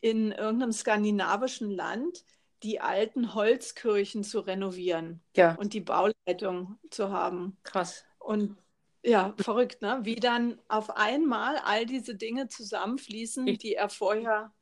in 0.00 0.32
irgendeinem 0.32 0.72
skandinavischen 0.72 1.70
Land 1.70 2.24
die 2.62 2.80
alten 2.80 3.34
Holzkirchen 3.34 4.24
zu 4.24 4.40
renovieren 4.40 5.22
ja. 5.34 5.54
und 5.54 5.72
die 5.72 5.80
Bauleitung 5.80 6.78
zu 6.90 7.10
haben. 7.10 7.56
Krass. 7.62 8.04
Und 8.18 8.56
ja, 9.04 9.34
verrückt, 9.38 9.82
ne? 9.82 10.00
Wie 10.02 10.16
dann 10.16 10.58
auf 10.68 10.96
einmal 10.96 11.58
all 11.58 11.84
diese 11.84 12.14
Dinge 12.14 12.48
zusammenfließen, 12.48 13.46
die 13.58 13.74
er 13.74 13.90
vorher 13.90 14.52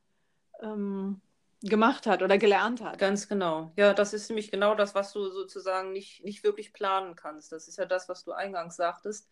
ähm, 0.60 1.20
gemacht 1.62 2.06
hat 2.06 2.22
oder 2.22 2.38
gelernt 2.38 2.82
hat. 2.82 2.98
Ganz 2.98 3.28
genau. 3.28 3.72
Ja, 3.76 3.94
das 3.94 4.12
ist 4.12 4.28
nämlich 4.28 4.50
genau 4.50 4.74
das, 4.74 4.94
was 4.94 5.12
du 5.12 5.30
sozusagen 5.30 5.92
nicht, 5.92 6.24
nicht 6.24 6.42
wirklich 6.42 6.72
planen 6.72 7.14
kannst. 7.14 7.52
Das 7.52 7.68
ist 7.68 7.78
ja 7.78 7.84
das, 7.84 8.08
was 8.08 8.24
du 8.24 8.32
eingangs 8.32 8.76
sagtest. 8.76 9.28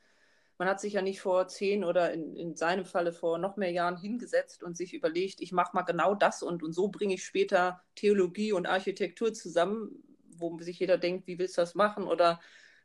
Man 0.58 0.68
hat 0.68 0.80
sich 0.80 0.92
ja 0.92 1.02
nicht 1.02 1.20
vor 1.20 1.48
zehn 1.48 1.84
oder 1.84 2.12
in, 2.12 2.36
in 2.36 2.54
seinem 2.54 2.84
Falle 2.84 3.12
vor 3.12 3.38
noch 3.38 3.56
mehr 3.56 3.72
Jahren 3.72 3.96
hingesetzt 3.96 4.62
und 4.62 4.76
sich 4.76 4.94
überlegt, 4.94 5.40
ich 5.40 5.52
mache 5.52 5.74
mal 5.74 5.82
genau 5.82 6.14
das 6.14 6.42
und, 6.42 6.62
und 6.62 6.72
so 6.72 6.88
bringe 6.88 7.14
ich 7.14 7.24
später 7.24 7.82
Theologie 7.96 8.52
und 8.52 8.66
Architektur 8.66 9.32
zusammen, 9.32 10.04
wo 10.36 10.56
sich 10.60 10.78
jeder 10.78 10.98
denkt, 10.98 11.26
wie 11.26 11.38
willst 11.38 11.56
du 11.56 11.62
das 11.62 11.74
machen? 11.74 12.04
Oder 12.04 12.40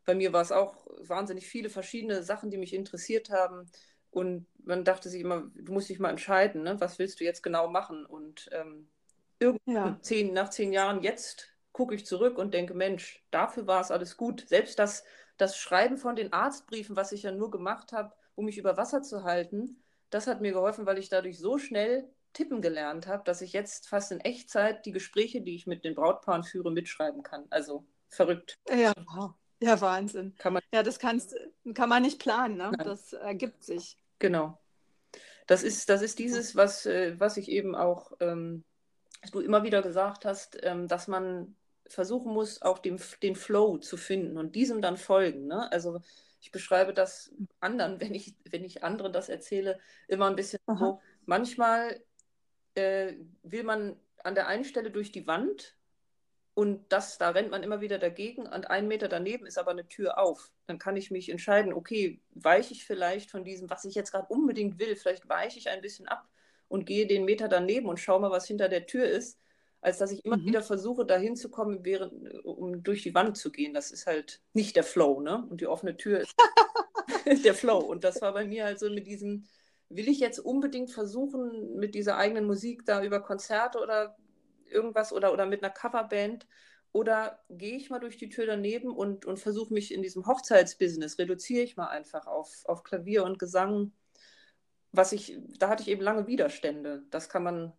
bei 0.05 0.15
mir 0.15 0.33
war 0.33 0.41
es 0.41 0.51
auch 0.51 0.85
wahnsinnig 0.99 1.47
viele 1.47 1.69
verschiedene 1.69 2.23
Sachen, 2.23 2.51
die 2.51 2.57
mich 2.57 2.73
interessiert 2.73 3.29
haben. 3.29 3.69
Und 4.11 4.47
man 4.63 4.85
dachte 4.85 5.09
sich 5.09 5.21
immer, 5.21 5.51
du 5.55 5.73
musst 5.73 5.89
dich 5.89 5.99
mal 5.99 6.09
entscheiden, 6.09 6.63
ne? 6.63 6.79
was 6.79 6.99
willst 6.99 7.19
du 7.19 7.23
jetzt 7.23 7.43
genau 7.43 7.67
machen? 7.67 8.05
Und 8.05 8.49
ähm, 8.51 8.87
ja. 9.65 9.97
zehn, 10.01 10.33
nach 10.33 10.49
zehn 10.49 10.71
Jahren 10.71 11.01
jetzt 11.01 11.49
gucke 11.71 11.95
ich 11.95 12.05
zurück 12.05 12.37
und 12.37 12.53
denke, 12.53 12.73
Mensch, 12.73 13.25
dafür 13.31 13.67
war 13.67 13.81
es 13.81 13.91
alles 13.91 14.15
gut. 14.15 14.45
Selbst 14.47 14.79
das, 14.79 15.03
das 15.37 15.57
Schreiben 15.57 15.97
von 15.97 16.15
den 16.15 16.31
Arztbriefen, 16.31 16.95
was 16.95 17.11
ich 17.11 17.23
ja 17.23 17.31
nur 17.31 17.51
gemacht 17.51 17.91
habe, 17.91 18.13
um 18.35 18.45
mich 18.45 18.57
über 18.57 18.77
Wasser 18.77 19.01
zu 19.01 19.23
halten, 19.23 19.83
das 20.09 20.27
hat 20.27 20.39
mir 20.39 20.53
geholfen, 20.53 20.85
weil 20.85 20.97
ich 20.97 21.09
dadurch 21.09 21.37
so 21.37 21.57
schnell 21.57 22.09
tippen 22.31 22.61
gelernt 22.61 23.07
habe, 23.07 23.23
dass 23.25 23.41
ich 23.41 23.53
jetzt 23.53 23.89
fast 23.89 24.11
in 24.11 24.19
Echtzeit 24.19 24.85
die 24.85 24.91
Gespräche, 24.91 25.41
die 25.41 25.55
ich 25.55 25.67
mit 25.67 25.83
den 25.83 25.95
Brautpaaren 25.95 26.43
führe, 26.43 26.71
mitschreiben 26.71 27.23
kann. 27.23 27.45
Also 27.49 27.85
verrückt. 28.07 28.55
Ja, 28.69 28.93
ja 29.61 29.79
Wahnsinn. 29.81 30.35
Kann 30.37 30.53
man, 30.53 30.63
ja, 30.73 30.83
das 30.83 30.99
kannst, 30.99 31.35
kann 31.73 31.89
man 31.89 32.03
nicht 32.03 32.19
planen, 32.19 32.57
ne? 32.57 32.71
das 32.83 33.13
ergibt 33.13 33.63
sich. 33.63 33.97
Genau. 34.19 34.59
Das 35.47 35.63
ist, 35.63 35.89
das 35.89 36.01
ist 36.01 36.19
dieses, 36.19 36.55
was, 36.55 36.85
äh, 36.85 37.19
was 37.19 37.37
ich 37.37 37.49
eben 37.49 37.75
auch 37.75 38.13
ähm, 38.19 38.63
du 39.31 39.39
immer 39.39 39.63
wieder 39.63 39.81
gesagt 39.81 40.25
hast, 40.25 40.57
ähm, 40.63 40.87
dass 40.87 41.07
man 41.07 41.55
versuchen 41.87 42.33
muss, 42.33 42.61
auch 42.61 42.79
den, 42.79 42.99
den 43.21 43.35
Flow 43.35 43.77
zu 43.77 43.97
finden 43.97 44.37
und 44.37 44.55
diesem 44.55 44.81
dann 44.81 44.97
folgen. 44.97 45.47
Ne? 45.47 45.71
Also 45.71 46.01
ich 46.41 46.51
beschreibe 46.51 46.93
das 46.93 47.31
anderen, 47.59 47.99
wenn 47.99 48.13
ich, 48.13 48.35
wenn 48.49 48.63
ich 48.63 48.83
anderen 48.83 49.13
das 49.13 49.29
erzähle, 49.29 49.79
immer 50.07 50.27
ein 50.27 50.35
bisschen 50.35 50.59
Aha. 50.65 50.77
so. 50.77 51.01
Manchmal 51.25 52.01
äh, 52.75 53.13
will 53.43 53.63
man 53.63 53.99
an 54.23 54.35
der 54.35 54.47
einen 54.47 54.63
Stelle 54.63 54.91
durch 54.91 55.11
die 55.11 55.27
Wand 55.27 55.74
und 56.55 56.85
das, 56.87 57.17
da 57.17 57.31
rennt 57.31 57.51
man 57.51 57.63
immer 57.63 57.81
wieder 57.81 57.99
dagegen 57.99 58.47
und 58.47 58.69
einen 58.69 58.87
Meter 58.87 59.09
daneben 59.09 59.45
ist 59.45 59.57
aber 59.57 59.71
eine 59.71 59.89
Tür 59.89 60.17
auf. 60.17 60.51
Dann 60.67 60.79
kann 60.79 60.95
ich 60.95 61.11
mich 61.11 61.27
entscheiden, 61.29 61.73
okay, 61.73 62.21
weiche 62.33 62.73
ich 62.73 62.85
vielleicht 62.85 63.29
von 63.29 63.43
diesem, 63.43 63.69
was 63.69 63.83
ich 63.83 63.93
jetzt 63.93 64.11
gerade 64.11 64.27
unbedingt 64.29 64.79
will, 64.79 64.95
vielleicht 64.95 65.27
weiche 65.27 65.59
ich 65.59 65.67
ein 65.67 65.81
bisschen 65.81 66.07
ab 66.07 66.29
und 66.69 66.85
gehe 66.85 67.07
den 67.07 67.25
Meter 67.25 67.49
daneben 67.49 67.89
und 67.89 67.99
schaue 67.99 68.21
mal, 68.21 68.31
was 68.31 68.47
hinter 68.47 68.69
der 68.69 68.85
Tür 68.85 69.05
ist, 69.05 69.37
als 69.81 69.97
dass 69.97 70.13
ich 70.13 70.23
immer 70.23 70.37
mhm. 70.37 70.45
wieder 70.45 70.63
versuche, 70.63 71.05
da 71.05 71.17
hinzukommen, 71.17 71.83
um 72.43 72.83
durch 72.83 73.03
die 73.03 73.13
Wand 73.13 73.35
zu 73.35 73.51
gehen. 73.51 73.73
Das 73.73 73.91
ist 73.91 74.07
halt 74.07 74.41
nicht 74.53 74.77
der 74.77 74.85
Flow, 74.85 75.19
ne? 75.19 75.45
Und 75.49 75.59
die 75.59 75.67
offene 75.67 75.97
Tür 75.97 76.21
ist 76.21 76.35
der 77.45 77.53
Flow. 77.53 77.79
Und 77.79 78.05
das 78.05 78.21
war 78.21 78.31
bei 78.31 78.45
mir 78.45 78.63
halt 78.63 78.79
so 78.79 78.89
mit 78.89 79.07
diesem, 79.07 79.43
will 79.89 80.07
ich 80.07 80.19
jetzt 80.19 80.39
unbedingt 80.39 80.91
versuchen, 80.91 81.75
mit 81.75 81.95
dieser 81.95 82.15
eigenen 82.15 82.45
Musik 82.45 82.85
da 82.85 83.03
über 83.03 83.19
Konzerte 83.19 83.79
oder 83.79 84.15
irgendwas 84.65 85.13
oder, 85.13 85.33
oder 85.33 85.45
mit 85.45 85.63
einer 85.63 85.73
Coverband 85.73 86.47
oder 86.91 87.43
gehe 87.49 87.75
ich 87.75 87.89
mal 87.89 87.99
durch 87.99 88.17
die 88.17 88.29
Tür 88.29 88.45
daneben 88.45 88.95
und, 88.95 89.25
und 89.25 89.37
versuche 89.37 89.73
mich 89.73 89.93
in 89.93 90.01
diesem 90.01 90.25
Hochzeitsbusiness, 90.27 91.19
reduziere 91.19 91.63
ich 91.63 91.75
mal 91.75 91.87
einfach 91.87 92.27
auf, 92.27 92.63
auf 92.65 92.83
Klavier 92.83 93.23
und 93.23 93.39
Gesang 93.39 93.91
was 94.97 95.11
ich, 95.11 95.37
da 95.59 95.69
hatte 95.69 95.83
ich 95.83 95.89
eben 95.89 96.01
lange 96.01 96.27
Widerstände. 96.27 97.03
Das 97.09 97.29
kann 97.29 97.43
man, 97.43 97.73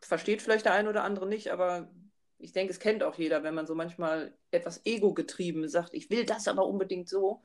versteht 0.00 0.42
vielleicht 0.42 0.64
der 0.64 0.72
eine 0.72 0.88
oder 0.88 1.04
andere 1.04 1.26
nicht, 1.26 1.50
aber 1.50 1.90
ich 2.38 2.52
denke, 2.52 2.72
es 2.72 2.80
kennt 2.80 3.02
auch 3.02 3.16
jeder, 3.16 3.42
wenn 3.42 3.54
man 3.54 3.66
so 3.66 3.74
manchmal 3.74 4.32
etwas 4.50 4.80
ego-getrieben 4.84 5.68
sagt, 5.68 5.94
ich 5.94 6.10
will 6.10 6.24
das 6.24 6.48
aber 6.48 6.66
unbedingt 6.66 7.08
so. 7.08 7.42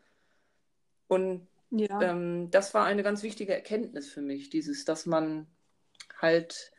Und 1.08 1.48
ja. 1.72 2.02
ähm, 2.02 2.50
das 2.52 2.74
war 2.74 2.86
eine 2.86 3.04
ganz 3.04 3.22
wichtige 3.22 3.54
Erkenntnis 3.54 4.10
für 4.10 4.22
mich, 4.22 4.50
dieses, 4.50 4.86
dass 4.86 5.06
man 5.06 5.48
halt 6.18 6.72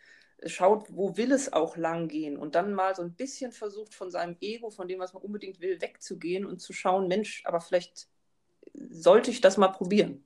schaut, 0.44 0.86
wo 0.94 1.16
will 1.16 1.32
es 1.32 1.52
auch 1.52 1.76
lang 1.76 2.08
gehen 2.08 2.36
und 2.36 2.54
dann 2.54 2.74
mal 2.74 2.94
so 2.94 3.02
ein 3.02 3.14
bisschen 3.14 3.52
versucht, 3.52 3.94
von 3.94 4.10
seinem 4.10 4.36
Ego, 4.40 4.70
von 4.70 4.88
dem, 4.88 5.00
was 5.00 5.12
man 5.14 5.22
unbedingt 5.22 5.60
will, 5.60 5.80
wegzugehen 5.80 6.44
und 6.44 6.60
zu 6.60 6.72
schauen, 6.72 7.08
Mensch, 7.08 7.42
aber 7.46 7.60
vielleicht 7.60 8.08
sollte 8.74 9.30
ich 9.30 9.40
das 9.40 9.56
mal 9.56 9.68
probieren. 9.68 10.24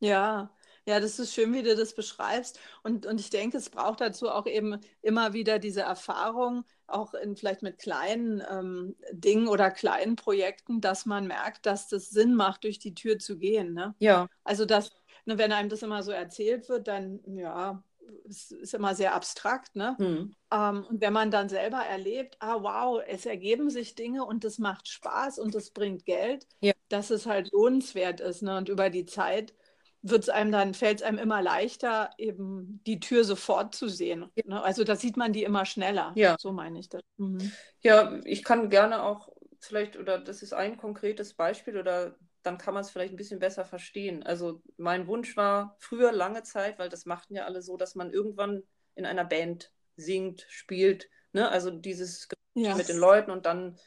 Ja, 0.00 0.54
ja, 0.86 1.00
das 1.00 1.18
ist 1.18 1.32
schön, 1.32 1.54
wie 1.54 1.62
du 1.62 1.74
das 1.74 1.94
beschreibst. 1.94 2.60
Und, 2.82 3.06
und 3.06 3.18
ich 3.18 3.30
denke, 3.30 3.56
es 3.56 3.70
braucht 3.70 4.02
dazu 4.02 4.28
auch 4.28 4.46
eben 4.46 4.78
immer 5.00 5.32
wieder 5.32 5.58
diese 5.58 5.80
Erfahrung, 5.80 6.64
auch 6.86 7.14
in, 7.14 7.36
vielleicht 7.36 7.62
mit 7.62 7.78
kleinen 7.78 8.42
ähm, 8.50 8.94
Dingen 9.10 9.48
oder 9.48 9.70
kleinen 9.70 10.16
Projekten, 10.16 10.82
dass 10.82 11.06
man 11.06 11.26
merkt, 11.26 11.64
dass 11.64 11.88
das 11.88 12.10
Sinn 12.10 12.34
macht, 12.34 12.64
durch 12.64 12.78
die 12.78 12.94
Tür 12.94 13.18
zu 13.18 13.38
gehen. 13.38 13.72
Ne? 13.72 13.94
Ja. 13.98 14.28
Also, 14.44 14.66
dass, 14.66 14.92
ne, 15.24 15.38
wenn 15.38 15.52
einem 15.52 15.70
das 15.70 15.82
immer 15.82 16.02
so 16.02 16.12
erzählt 16.12 16.68
wird, 16.68 16.86
dann, 16.86 17.20
ja, 17.24 17.82
es 18.28 18.50
ist 18.50 18.74
immer 18.74 18.94
sehr 18.94 19.14
abstrakt. 19.14 19.76
Ne? 19.76 19.96
Hm. 19.98 20.34
Ähm, 20.52 20.86
und 20.88 21.00
wenn 21.00 21.12
man 21.12 21.30
dann 21.30 21.48
selber 21.48 21.78
erlebt, 21.78 22.36
ah, 22.40 22.62
wow, 22.62 23.02
es 23.06 23.26
ergeben 23.26 23.70
sich 23.70 23.94
Dinge 23.94 24.24
und 24.24 24.44
das 24.44 24.58
macht 24.58 24.88
Spaß 24.88 25.38
und 25.38 25.54
das 25.54 25.70
bringt 25.70 26.04
Geld, 26.04 26.46
ja. 26.60 26.72
dass 26.88 27.10
es 27.10 27.26
halt 27.26 27.52
lohnenswert 27.52 28.20
ist. 28.20 28.42
Ne? 28.42 28.56
Und 28.56 28.68
über 28.68 28.90
die 28.90 29.06
Zeit 29.06 29.54
wird's 30.02 30.28
einem 30.28 30.52
dann, 30.52 30.74
fällt 30.74 31.00
es 31.00 31.02
einem 31.02 31.18
immer 31.18 31.42
leichter, 31.42 32.10
eben 32.18 32.80
die 32.86 33.00
Tür 33.00 33.24
sofort 33.24 33.74
zu 33.74 33.88
sehen. 33.88 34.30
Ja. 34.34 34.44
Ne? 34.46 34.62
Also 34.62 34.84
da 34.84 34.96
sieht 34.96 35.16
man 35.16 35.32
die 35.32 35.44
immer 35.44 35.64
schneller. 35.64 36.12
Ja. 36.14 36.36
So 36.38 36.52
meine 36.52 36.78
ich 36.78 36.88
das. 36.88 37.02
Mhm. 37.16 37.52
Ja, 37.80 38.20
ich 38.24 38.44
kann 38.44 38.68
gerne 38.68 39.02
auch 39.02 39.30
vielleicht, 39.60 39.96
oder 39.96 40.18
das 40.18 40.42
ist 40.42 40.52
ein 40.52 40.76
konkretes 40.76 41.34
Beispiel, 41.34 41.78
oder 41.78 42.16
dann 42.44 42.58
kann 42.58 42.74
man 42.74 42.82
es 42.82 42.90
vielleicht 42.90 43.12
ein 43.12 43.16
bisschen 43.16 43.40
besser 43.40 43.64
verstehen. 43.64 44.22
Also 44.22 44.62
mein 44.76 45.06
Wunsch 45.06 45.36
war 45.36 45.76
früher 45.78 46.12
lange 46.12 46.42
Zeit, 46.42 46.78
weil 46.78 46.90
das 46.90 47.06
machten 47.06 47.34
ja 47.34 47.46
alle 47.46 47.62
so, 47.62 47.76
dass 47.76 47.94
man 47.94 48.12
irgendwann 48.12 48.62
in 48.94 49.06
einer 49.06 49.24
Band 49.24 49.72
singt, 49.96 50.46
spielt. 50.48 51.08
Ne? 51.32 51.48
Also 51.48 51.70
dieses 51.70 52.28
ja. 52.54 52.74
mit 52.76 52.88
den 52.88 52.98
Leuten 52.98 53.30
und 53.30 53.46
dann, 53.46 53.78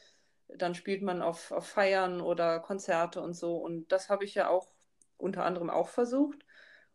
dann 0.48 0.74
spielt 0.74 1.02
man 1.02 1.22
auf, 1.22 1.52
auf 1.52 1.68
Feiern 1.68 2.20
oder 2.20 2.58
Konzerte 2.58 3.20
und 3.20 3.34
so. 3.34 3.56
Und 3.56 3.92
das 3.92 4.08
habe 4.08 4.24
ich 4.24 4.34
ja 4.34 4.48
auch 4.48 4.72
unter 5.16 5.44
anderem 5.44 5.70
auch 5.70 5.88
versucht. 5.88 6.44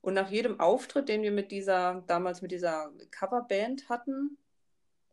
Und 0.02 0.16
nach 0.16 0.30
jedem 0.30 0.60
Auftritt, 0.60 1.08
den 1.08 1.22
wir 1.22 1.32
mit 1.32 1.52
dieser, 1.52 2.04
damals 2.08 2.42
mit 2.42 2.52
dieser 2.52 2.92
Coverband 3.10 3.88
hatten, 3.88 4.38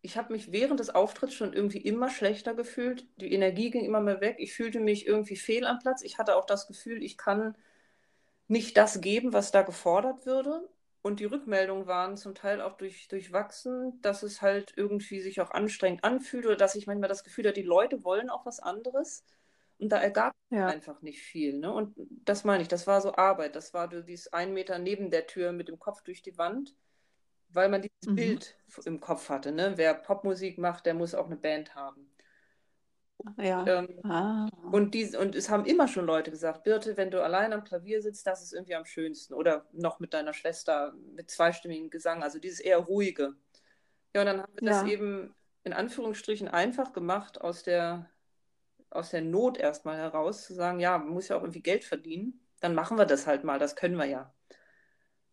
ich 0.03 0.17
habe 0.17 0.33
mich 0.33 0.51
während 0.53 0.81
des 0.81 0.91
Auftritts 0.91 1.35
schon 1.35 1.53
irgendwie 1.53 1.79
immer 1.79 2.09
schlechter 2.09 2.55
gefühlt. 2.55 3.07
Die 3.21 3.33
Energie 3.33 3.71
ging 3.71 3.85
immer 3.85 4.01
mehr 4.01 4.21
weg. 4.21 4.37
Ich 4.39 4.55
fühlte 4.55 4.81
mich 4.81 5.07
irgendwie 5.07 5.37
fehl 5.37 5.67
am 5.67 5.79
Platz. 5.79 6.03
Ich 6.03 6.19
hatte 6.19 6.37
auch 6.37 6.47
das 6.47 6.67
Gefühl, 6.67 7.03
ich 7.03 7.19
kann 7.19 7.55
nicht 8.49 8.77
das 8.77 9.01
geben, 9.01 9.33
was 9.33 9.53
da 9.53 9.63
gefordert 9.63 10.27
würde. 10.27 10.69
Und 11.03 11.21
die 11.21 11.25
Rückmeldungen 11.25 11.87
waren 11.87 12.17
zum 12.17 12.35
Teil 12.35 12.61
auch 12.61 12.77
durch, 12.77 13.09
durchwachsen, 13.09 14.01
dass 14.03 14.23
es 14.23 14.43
halt 14.43 14.75
irgendwie 14.77 15.21
sich 15.21 15.41
auch 15.41 15.51
anstrengend 15.51 16.05
anfühlt 16.05 16.45
oder 16.47 16.57
dass 16.57 16.75
ich 16.75 16.87
manchmal 16.87 17.09
das 17.09 17.25
Gefühl 17.25 17.47
hatte, 17.47 17.61
die 17.61 17.67
Leute 17.67 18.05
wollen 18.05 18.29
auch 18.29 18.45
was 18.45 18.61
anderes. 18.61 19.25
Und 19.79 19.91
da 19.91 19.99
ergab 19.99 20.35
ja. 20.51 20.67
einfach 20.67 21.01
nicht 21.01 21.23
viel. 21.23 21.59
Ne? 21.59 21.73
Und 21.73 21.95
das 22.25 22.45
meine 22.45 22.63
ich, 22.63 22.69
das 22.69 22.87
war 22.87 23.01
so 23.01 23.15
Arbeit. 23.15 23.57
Das 23.57 23.73
war 23.73 23.89
dieses 23.89 24.33
ein 24.33 24.53
Meter 24.53 24.79
neben 24.79 25.11
der 25.11 25.27
Tür 25.27 25.53
mit 25.53 25.69
dem 25.69 25.79
Kopf 25.79 26.03
durch 26.03 26.23
die 26.23 26.37
Wand, 26.37 26.75
weil 27.53 27.69
man 27.69 27.83
dieses 27.83 28.07
mhm. 28.07 28.17
Bild 28.17 28.57
im 28.85 29.01
Kopf 29.01 29.29
hatte. 29.29 29.53
Ne? 29.53 29.73
Wer 29.77 29.95
Popmusik 29.95 30.59
macht, 30.59 30.87
der 30.87 30.95
muss 30.95 31.15
auch 31.15 31.27
eine 31.27 31.37
Band 31.37 31.75
haben. 31.75 32.11
Ja. 33.39 33.67
Ähm, 33.67 34.01
ah. 34.05 34.49
und, 34.73 34.95
die, 34.95 35.15
und 35.17 35.35
es 35.35 35.51
haben 35.51 35.67
immer 35.67 35.89
schon 35.89 36.07
Leute 36.07 36.31
gesagt, 36.31 36.65
Birte, 36.65 36.97
wenn 36.97 37.11
du 37.11 37.23
allein 37.23 37.53
am 37.53 37.65
Klavier 37.65 38.01
sitzt, 38.01 38.27
das 38.27 38.43
ist 38.43 38.53
irgendwie 38.53 38.75
am 38.75 38.87
schönsten. 38.87 39.35
Oder 39.35 39.67
noch 39.73 40.01
mit 40.01 40.15
deiner 40.15 40.33
Schwester 40.33 40.95
mit 41.15 41.31
zweistimmigem 41.31 41.91
Gesang, 41.91 42.23
also 42.23 42.39
dieses 42.39 42.61
eher 42.61 42.79
ruhige. 42.79 43.35
Ja, 44.15 44.23
und 44.23 44.27
dann 44.27 44.43
haben 44.43 44.53
wir 44.57 44.71
ja. 44.71 44.83
das 44.83 44.91
eben 44.91 45.35
in 45.65 45.73
Anführungsstrichen 45.73 46.49
einfach 46.49 46.93
gemacht, 46.93 47.41
aus 47.41 47.63
der, 47.63 48.09
aus 48.89 49.11
der 49.11 49.23
Not 49.23 49.59
erstmal 49.59 49.99
heraus, 49.99 50.47
zu 50.47 50.55
sagen, 50.55 50.81
ja, 50.81 50.97
man 50.99 51.09
muss 51.09 51.29
ja 51.29 51.37
auch 51.37 51.43
irgendwie 51.43 51.63
Geld 51.63 51.85
verdienen. 51.85 52.41
Dann 52.61 52.75
machen 52.75 52.99
wir 52.99 53.07
das 53.07 53.27
halt 53.27 53.45
mal, 53.45 53.59
das 53.59 53.77
können 53.77 53.97
wir 53.97 54.07
ja. 54.07 54.33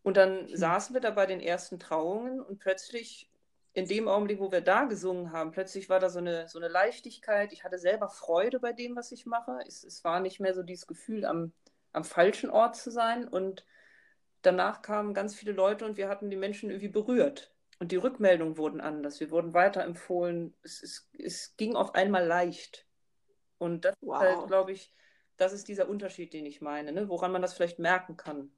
Und 0.08 0.16
dann 0.16 0.44
mhm. 0.44 0.56
saßen 0.56 0.94
wir 0.94 1.02
da 1.02 1.12
bei 1.12 1.26
den 1.26 1.42
ersten 1.42 1.80
Trauungen 1.80 2.40
und 2.40 2.60
plötzlich 2.60 3.30
in 3.74 3.90
dem 3.90 4.08
Augenblick, 4.08 4.40
wo 4.40 4.54
wir 4.54 4.62
da 4.62 4.86
gesungen 4.86 5.34
haben, 5.34 5.52
plötzlich 5.52 5.90
war 5.90 6.00
da 6.00 6.10
so 6.10 6.20
eine, 6.20 6.48
so 6.48 6.60
eine 6.60 6.70
Leichtigkeit. 6.70 7.52
Ich 7.52 7.66
hatte 7.66 7.78
selber 7.78 8.08
Freude 8.08 8.62
bei 8.62 8.72
dem, 8.72 8.96
was 8.96 9.12
ich 9.12 9.26
mache. 9.26 9.60
Es, 9.68 9.84
es 9.84 10.06
war 10.06 10.22
nicht 10.22 10.40
mehr 10.40 10.54
so 10.54 10.64
dieses 10.64 10.88
Gefühl, 10.88 11.26
am, 11.26 11.52
am 11.92 12.06
falschen 12.06 12.50
Ort 12.50 12.78
zu 12.78 12.90
sein. 12.90 13.28
Und 13.28 13.66
danach 14.44 14.82
kamen 14.82 15.14
ganz 15.14 15.36
viele 15.36 15.52
Leute 15.52 15.84
und 15.84 15.98
wir 15.98 16.08
hatten 16.08 16.30
die 16.30 16.38
Menschen 16.38 16.70
irgendwie 16.70 16.88
berührt. 16.88 17.52
Und 17.78 17.92
die 17.92 17.98
Rückmeldungen 17.98 18.56
wurden 18.56 18.80
anders. 18.80 19.20
Wir 19.20 19.30
wurden 19.30 19.54
weiterempfohlen. 19.54 20.56
Es, 20.64 20.82
es, 20.82 21.10
es 21.20 21.58
ging 21.58 21.76
auf 21.76 21.96
einmal 21.96 22.26
leicht. 22.26 22.88
Und 23.58 23.84
das 23.84 23.94
wow. 24.00 24.24
ist 24.24 24.38
halt, 24.38 24.48
glaube 24.48 24.72
ich, 24.72 24.94
das 25.36 25.52
ist 25.52 25.68
dieser 25.68 25.90
Unterschied, 25.90 26.32
den 26.32 26.46
ich 26.46 26.62
meine, 26.62 26.94
ne? 26.94 27.10
woran 27.10 27.34
man 27.34 27.42
das 27.42 27.56
vielleicht 27.56 27.78
merken 27.78 28.16
kann. 28.16 28.54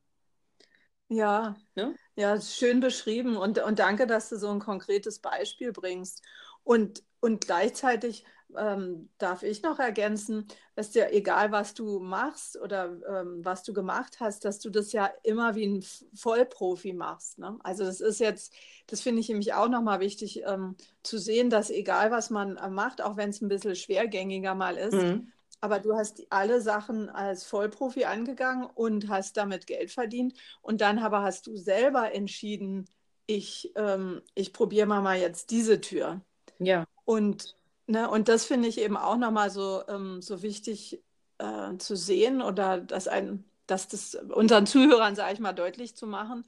Ja, 1.10 1.56
ne? 1.76 1.96
ja, 2.16 2.40
schön 2.40 2.80
beschrieben 2.80 3.36
und, 3.36 3.58
und 3.60 3.80
danke, 3.80 4.06
dass 4.06 4.30
du 4.30 4.38
so 4.38 4.50
ein 4.50 4.60
konkretes 4.60 5.20
Beispiel 5.20 5.72
bringst. 5.72 6.24
Und, 6.64 7.04
und 7.20 7.46
gleichzeitig 7.46 8.26
ähm, 8.58 9.10
darf 9.18 9.44
ich 9.44 9.64
noch 9.64 9.80
ergänzen, 9.80 10.48
dass 10.76 10.92
dir 10.92 11.12
egal, 11.12 11.52
was 11.52 11.74
du 11.74 12.00
machst 12.00 12.60
oder 12.60 12.98
ähm, 13.08 13.44
was 13.44 13.64
du 13.64 13.74
gemacht 13.74 14.20
hast, 14.20 14.46
dass 14.46 14.60
du 14.60 14.70
das 14.70 14.92
ja 14.92 15.10
immer 15.24 15.56
wie 15.56 15.66
ein 15.66 15.86
Vollprofi 16.14 16.94
machst. 16.94 17.40
Ne? 17.40 17.58
Also 17.64 17.86
das 17.86 18.02
ist 18.02 18.20
jetzt, 18.20 18.54
das 18.88 19.02
finde 19.02 19.22
ich 19.22 19.30
nämlich 19.30 19.54
auch 19.54 19.68
nochmal 19.68 20.00
wichtig 20.00 20.44
ähm, 20.46 20.76
zu 21.04 21.18
sehen, 21.18 21.50
dass 21.50 21.70
egal, 21.70 22.12
was 22.12 22.30
man 22.30 22.58
äh, 22.58 22.70
macht, 22.70 23.02
auch 23.02 23.18
wenn 23.18 23.30
es 23.30 23.42
ein 23.42 23.50
bisschen 23.50 23.76
schwergängiger 23.76 24.54
mal 24.56 24.78
ist, 24.78 24.94
mhm 24.94 25.32
aber 25.62 25.80
du 25.80 25.96
hast 25.96 26.26
alle 26.30 26.62
Sachen 26.62 27.10
als 27.10 27.44
Vollprofi 27.46 28.06
angegangen 28.06 28.66
und 28.66 29.10
hast 29.10 29.38
damit 29.38 29.68
Geld 29.68 29.92
verdient. 29.92 30.34
Und 30.62 30.82
dann 30.82 31.00
aber 31.00 31.22
hast 31.22 31.48
du 31.48 31.58
selber 31.58 32.14
entschieden, 32.14 32.86
ich, 33.26 33.72
ähm, 33.76 34.22
ich 34.36 34.54
probiere 34.54 34.88
mal, 34.88 35.02
mal 35.02 35.20
jetzt 35.20 35.52
diese 35.52 35.82
Tür. 35.82 36.22
Ja. 36.60 36.86
Und, 37.06 37.56
ne, 37.88 38.10
und 38.10 38.28
das 38.28 38.46
finde 38.46 38.68
ich 38.68 38.80
eben 38.80 38.98
auch 38.98 39.18
nochmal 39.18 39.50
so, 39.50 39.84
ähm, 39.88 40.22
so 40.22 40.42
wichtig 40.42 41.04
äh, 41.38 41.78
zu 41.78 41.96
sehen 41.96 42.42
oder 42.42 42.80
dass, 42.80 43.08
ein, 43.08 43.44
dass 43.68 43.88
das 43.88 44.16
unseren 44.16 44.66
Zuhörern, 44.66 45.16
sage 45.16 45.34
ich 45.34 45.40
mal, 45.40 45.54
deutlich 45.54 45.96
zu 45.96 46.08
machen, 46.08 46.46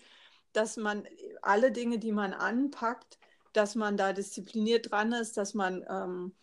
dass 0.53 0.77
man 0.77 1.05
alle 1.41 1.71
Dinge, 1.71 1.99
die 1.99 2.11
man 2.11 2.33
anpackt, 2.33 3.19
dass 3.53 3.75
man 3.75 3.97
da 3.97 4.13
diszipliniert 4.13 4.91
dran 4.91 5.13
ist, 5.13 5.37
dass 5.37 5.53
man 5.53 5.85
ähm, 5.89 6.33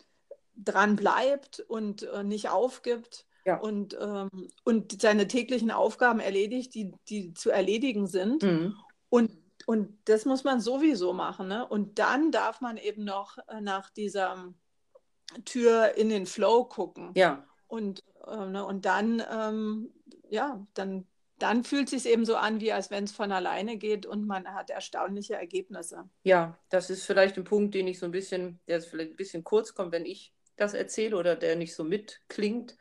dran 0.65 0.97
bleibt 0.97 1.61
und 1.61 2.03
äh, 2.03 2.25
nicht 2.25 2.49
aufgibt 2.49 3.27
ja. 3.45 3.59
und, 3.59 3.97
ähm, 4.01 4.49
und 4.65 5.01
seine 5.01 5.27
täglichen 5.27 5.71
Aufgaben 5.71 6.21
erledigt, 6.21 6.75
die, 6.75 6.93
die 7.09 7.35
zu 7.35 7.51
erledigen 7.51 8.07
sind. 8.07 8.43
Mhm. 8.43 8.77
Und, 9.09 9.33
und 9.67 9.99
das 10.05 10.25
muss 10.25 10.45
man 10.45 10.61
sowieso 10.61 11.13
machen. 11.13 11.49
Ne? 11.49 11.67
Und 11.67 11.99
dann 11.99 12.31
darf 12.31 12.61
man 12.61 12.77
eben 12.77 13.05
noch 13.05 13.39
äh, 13.49 13.61
nach 13.61 13.91
dieser 13.91 14.53
Tür 15.45 15.97
in 15.97 16.09
den 16.09 16.27
Flow 16.27 16.65
gucken. 16.65 17.13
Ja. 17.15 17.45
Und, 17.67 18.03
äh, 18.27 18.47
ne, 18.47 18.65
und 18.65 18.85
dann, 18.85 19.23
ähm, 19.31 19.93
ja, 20.31 20.67
dann, 20.75 21.07
dann 21.39 21.65
fühlt 21.65 21.93
es 21.93 22.03
sich 22.03 22.13
eben 22.13 22.25
so 22.25 22.37
an, 22.37 22.61
wie 22.61 22.73
als 22.73 22.91
wenn 22.91 23.05
es 23.05 23.13
von 23.13 23.31
alleine 23.31 23.77
geht 23.77 24.07
und 24.07 24.27
man 24.27 24.49
hat 24.55 24.71
erstaunliche 24.71 25.35
Ergebnisse. 25.35 26.09
Ja, 26.25 26.59
das 26.71 26.91
ist 26.91 27.05
vielleicht 27.05 27.37
ein 27.37 27.45
Punkt, 27.45 27.75
den 27.75 27.87
ich 27.87 27.99
so 27.99 28.07
ein 28.07 28.13
bisschen, 28.13 28.59
der 28.67 28.81
vielleicht 28.81 29.13
ein 29.13 29.17
bisschen 29.17 29.45
kurz 29.45 29.75
kommt, 29.75 29.93
wenn 29.93 30.07
ich 30.07 30.35
das 30.59 30.75
erzähle 30.75 31.17
oder 31.17 31.37
der 31.37 31.57
nicht 31.57 31.75
so 31.75 31.85
mitklingt, 31.85 32.77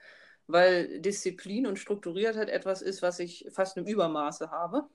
weil 0.48 1.00
Disziplin 1.00 1.68
und 1.68 1.80
Strukturiertheit 1.80 2.50
etwas 2.50 2.82
ist, 2.82 3.02
was 3.02 3.20
ich 3.20 3.48
fast 3.52 3.78
im 3.78 3.86
Übermaße 3.86 4.52
habe. 4.52 4.90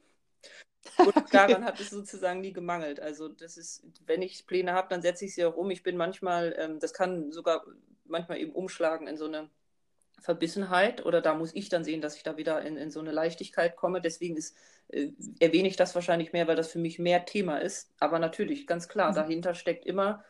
Und 0.99 1.15
daran 1.33 1.65
hat 1.65 1.81
es 1.81 1.91
sozusagen 1.91 2.41
nie 2.41 2.53
gemangelt. 2.53 3.01
Also 3.01 3.29
das 3.29 3.57
ist, 3.57 3.85
wenn 4.07 4.23
ich 4.23 4.47
Pläne 4.47 4.73
habe, 4.73 4.89
dann 4.91 5.03
setze 5.03 5.25
ich 5.25 5.35
sie 5.35 5.45
auch 5.45 5.57
um. 5.57 5.71
Ich 5.71 5.83
bin 5.83 5.97
manchmal, 5.97 6.55
ähm, 6.59 6.81
das 6.81 6.93
kann 6.93 7.33
sogar 7.33 7.65
manchmal 8.05 8.39
eben 8.39 8.53
umschlagen 8.53 9.07
in 9.07 9.17
so 9.17 9.27
eine 9.27 9.49
Verbissenheit 10.21 11.05
oder 11.05 11.21
da 11.21 11.35
muss 11.35 11.55
ich 11.55 11.69
dann 11.69 11.85
sehen, 11.85 12.01
dass 12.01 12.17
ich 12.17 12.23
da 12.23 12.37
wieder 12.37 12.63
in, 12.63 12.77
in 12.77 12.91
so 12.91 13.01
eine 13.01 13.13
Leichtigkeit 13.13 13.77
komme. 13.77 14.01
Deswegen 14.01 14.37
ist, 14.37 14.57
äh, 14.89 15.09
erwähne 15.41 15.69
ich 15.69 15.77
das 15.77 15.95
wahrscheinlich 15.95 16.33
mehr, 16.33 16.47
weil 16.49 16.57
das 16.57 16.71
für 16.71 16.79
mich 16.79 16.99
mehr 16.99 17.25
Thema 17.25 17.59
ist. 17.59 17.93
Aber 17.99 18.19
natürlich, 18.19 18.67
ganz 18.67 18.89
klar, 18.89 19.11
mhm. 19.11 19.17
dahinter 19.17 19.55
steckt 19.55 19.85
immer 19.85 20.25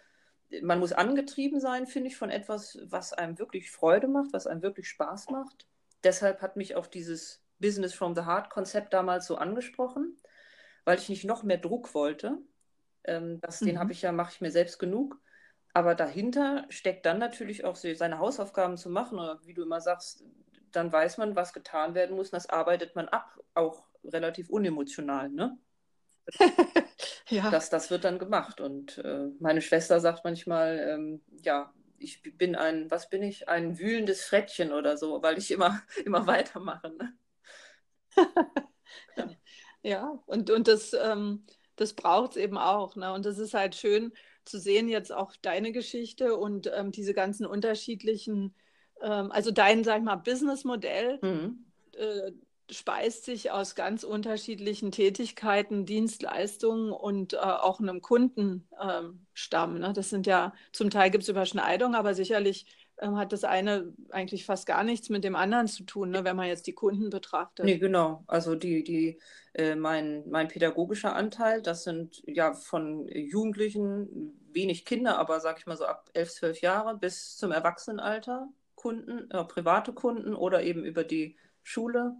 man 0.60 0.78
muss 0.78 0.92
angetrieben 0.92 1.60
sein, 1.60 1.86
finde 1.86 2.08
ich, 2.08 2.16
von 2.16 2.30
etwas, 2.30 2.78
was 2.84 3.12
einem 3.12 3.38
wirklich 3.38 3.70
Freude 3.70 4.08
macht, 4.08 4.32
was 4.32 4.46
einem 4.46 4.62
wirklich 4.62 4.88
Spaß 4.88 5.30
macht. 5.30 5.66
Deshalb 6.04 6.42
hat 6.42 6.56
mich 6.56 6.74
auch 6.74 6.86
dieses 6.86 7.42
Business 7.58 7.94
from 7.94 8.14
the 8.14 8.22
Heart 8.22 8.50
Konzept 8.50 8.92
damals 8.92 9.26
so 9.26 9.36
angesprochen, 9.36 10.16
weil 10.84 10.98
ich 10.98 11.08
nicht 11.08 11.24
noch 11.24 11.42
mehr 11.42 11.58
Druck 11.58 11.94
wollte. 11.94 12.38
Ähm, 13.04 13.40
das, 13.40 13.60
mhm. 13.60 13.66
Den 13.66 13.78
habe 13.78 13.92
ich 13.92 14.02
ja, 14.02 14.12
mache 14.12 14.32
ich 14.34 14.40
mir 14.40 14.50
selbst 14.50 14.78
genug. 14.78 15.20
Aber 15.74 15.94
dahinter 15.94 16.66
steckt 16.68 17.06
dann 17.06 17.18
natürlich 17.18 17.64
auch 17.64 17.76
seine 17.76 18.18
Hausaufgaben 18.18 18.76
zu 18.76 18.90
machen. 18.90 19.18
Oder 19.18 19.40
wie 19.44 19.54
du 19.54 19.62
immer 19.62 19.80
sagst, 19.80 20.24
dann 20.70 20.92
weiß 20.92 21.18
man, 21.18 21.34
was 21.34 21.52
getan 21.52 21.94
werden 21.94 22.16
muss. 22.16 22.28
Und 22.28 22.34
das 22.34 22.50
arbeitet 22.50 22.94
man 22.94 23.08
ab, 23.08 23.38
auch 23.54 23.84
relativ 24.04 24.50
unemotional. 24.50 25.30
Ne? 25.30 25.56
ja. 27.28 27.50
das, 27.50 27.70
das 27.70 27.90
wird 27.90 28.04
dann 28.04 28.18
gemacht. 28.18 28.60
Und 28.60 28.98
äh, 28.98 29.28
meine 29.40 29.62
Schwester 29.62 30.00
sagt 30.00 30.24
manchmal, 30.24 30.78
ähm, 30.78 31.22
ja, 31.42 31.72
ich 31.98 32.22
bin 32.36 32.56
ein, 32.56 32.90
was 32.90 33.08
bin 33.08 33.22
ich? 33.22 33.48
Ein 33.48 33.78
wühlendes 33.78 34.24
Frettchen 34.24 34.72
oder 34.72 34.96
so, 34.96 35.22
weil 35.22 35.38
ich 35.38 35.50
immer, 35.50 35.82
immer 36.04 36.26
weitermache. 36.26 36.90
Ne? 36.90 37.14
ja. 39.16 39.30
ja, 39.82 40.22
und, 40.26 40.50
und 40.50 40.68
das, 40.68 40.92
ähm, 40.92 41.46
das 41.76 41.94
braucht 41.94 42.32
es 42.32 42.36
eben 42.36 42.58
auch. 42.58 42.96
Ne? 42.96 43.12
Und 43.12 43.26
das 43.26 43.38
ist 43.38 43.54
halt 43.54 43.74
schön 43.74 44.12
zu 44.44 44.58
sehen, 44.58 44.88
jetzt 44.88 45.12
auch 45.12 45.34
deine 45.40 45.72
Geschichte 45.72 46.36
und 46.36 46.70
ähm, 46.74 46.90
diese 46.90 47.14
ganzen 47.14 47.46
unterschiedlichen, 47.46 48.54
ähm, 49.00 49.30
also 49.30 49.50
dein, 49.50 49.84
sag 49.84 49.98
ich 49.98 50.04
mal, 50.04 50.16
Businessmodell. 50.16 51.18
Mhm. 51.22 51.66
Äh, 51.94 52.32
speist 52.72 53.24
sich 53.24 53.50
aus 53.50 53.74
ganz 53.74 54.04
unterschiedlichen 54.04 54.90
Tätigkeiten, 54.92 55.86
Dienstleistungen 55.86 56.92
und 56.92 57.34
äh, 57.34 57.38
auch 57.38 57.80
einem 57.80 58.00
Kundenstamm. 58.00 59.76
Ähm, 59.76 59.78
ne? 59.78 59.92
Das 59.94 60.10
sind 60.10 60.26
ja, 60.26 60.52
zum 60.72 60.90
Teil 60.90 61.10
gibt 61.10 61.22
es 61.22 61.28
Überschneidungen, 61.28 61.94
aber 61.94 62.14
sicherlich 62.14 62.66
ähm, 62.98 63.16
hat 63.16 63.32
das 63.32 63.44
eine 63.44 63.92
eigentlich 64.10 64.44
fast 64.44 64.66
gar 64.66 64.84
nichts 64.84 65.08
mit 65.08 65.24
dem 65.24 65.36
anderen 65.36 65.66
zu 65.66 65.84
tun, 65.84 66.10
ne? 66.10 66.24
wenn 66.24 66.36
man 66.36 66.48
jetzt 66.48 66.66
die 66.66 66.74
Kunden 66.74 67.10
betrachtet. 67.10 67.64
Nee, 67.64 67.78
genau. 67.78 68.24
Also 68.26 68.54
die, 68.54 68.84
die, 68.84 69.20
äh, 69.54 69.74
mein, 69.74 70.28
mein 70.28 70.48
pädagogischer 70.48 71.14
Anteil, 71.14 71.62
das 71.62 71.84
sind 71.84 72.22
ja 72.26 72.54
von 72.54 73.08
Jugendlichen, 73.08 74.38
wenig 74.52 74.84
Kinder, 74.84 75.18
aber 75.18 75.40
sag 75.40 75.58
ich 75.58 75.66
mal 75.66 75.76
so 75.76 75.86
ab 75.86 76.10
11, 76.14 76.34
12 76.34 76.60
Jahre 76.60 76.96
bis 76.96 77.36
zum 77.36 77.52
Erwachsenenalter 77.52 78.48
Kunden, 78.74 79.30
äh, 79.30 79.44
private 79.44 79.92
Kunden 79.92 80.34
oder 80.34 80.62
eben 80.62 80.84
über 80.84 81.04
die 81.04 81.36
Schule 81.62 82.16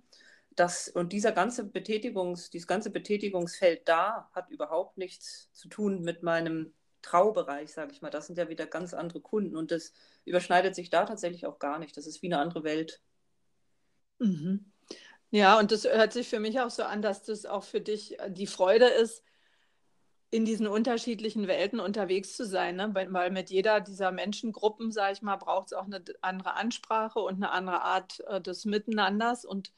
das, 0.57 0.89
und 0.89 1.13
dieser 1.13 1.33
ganze 1.33 1.65
Betätigungs, 1.65 2.51
dieses 2.51 2.67
ganze 2.67 2.91
Betätigungsfeld 2.91 3.89
da 3.89 4.29
hat 4.33 4.51
überhaupt 4.51 4.99
nichts 4.99 5.51
zu 5.53 5.69
tun 5.69 6.03
mit 6.03 6.23
meinem 6.23 6.75
Traubereich, 7.01 7.73
sage 7.73 7.93
ich 7.93 8.03
mal. 8.03 8.11
Das 8.11 8.27
sind 8.27 8.39
ja 8.39 8.49
wieder 8.49 8.67
ganz 8.67 8.95
andere 8.95 9.21
Kunden 9.21 9.57
und 9.57 9.71
das 9.71 9.93
überschneidet 10.25 10.75
sich 10.75 10.91
da 10.91 11.05
tatsächlich 11.05 11.47
auch 11.47 11.59
gar 11.59 11.79
nicht. 11.79 11.97
Das 11.97 12.07
ist 12.07 12.23
wie 12.23 12.27
eine 12.27 12.39
andere 12.39 12.65
Welt. 12.65 13.01
Mhm. 14.19 14.73
Ja, 15.31 15.59
und 15.59 15.73
das 15.73 15.85
hört 15.85 16.13
sich 16.13 16.29
für 16.29 16.41
mich 16.41 16.61
auch 16.61 16.71
so 16.71 16.83
an, 16.83 17.01
dass 17.03 17.23
das 17.23 17.47
auch 17.47 17.65
für 17.65 17.81
dich 17.81 18.21
äh, 18.21 18.31
die 18.31 18.47
Freude 18.47 18.87
ist, 18.87 19.25
in 20.31 20.45
diesen 20.47 20.67
unterschiedlichen 20.67 21.47
Welten 21.47 21.79
unterwegs 21.79 22.37
zu 22.37 22.47
sein, 22.47 22.77
ne? 22.77 22.91
weil 22.95 23.31
mit 23.31 23.51
jeder 23.51 23.81
dieser 23.81 24.13
Menschengruppen, 24.13 24.91
sage 24.91 25.13
ich 25.13 25.23
mal, 25.23 25.37
braucht 25.37 25.67
es 25.67 25.73
auch 25.75 25.85
eine 25.85 26.03
andere 26.23 26.55
Ansprache 26.55 27.21
und 27.21 27.35
eine 27.37 27.51
andere 27.51 27.83
Art 27.83 28.21
äh, 28.29 28.41
des 28.41 28.65
Miteinanders 28.65 29.45
und 29.45 29.73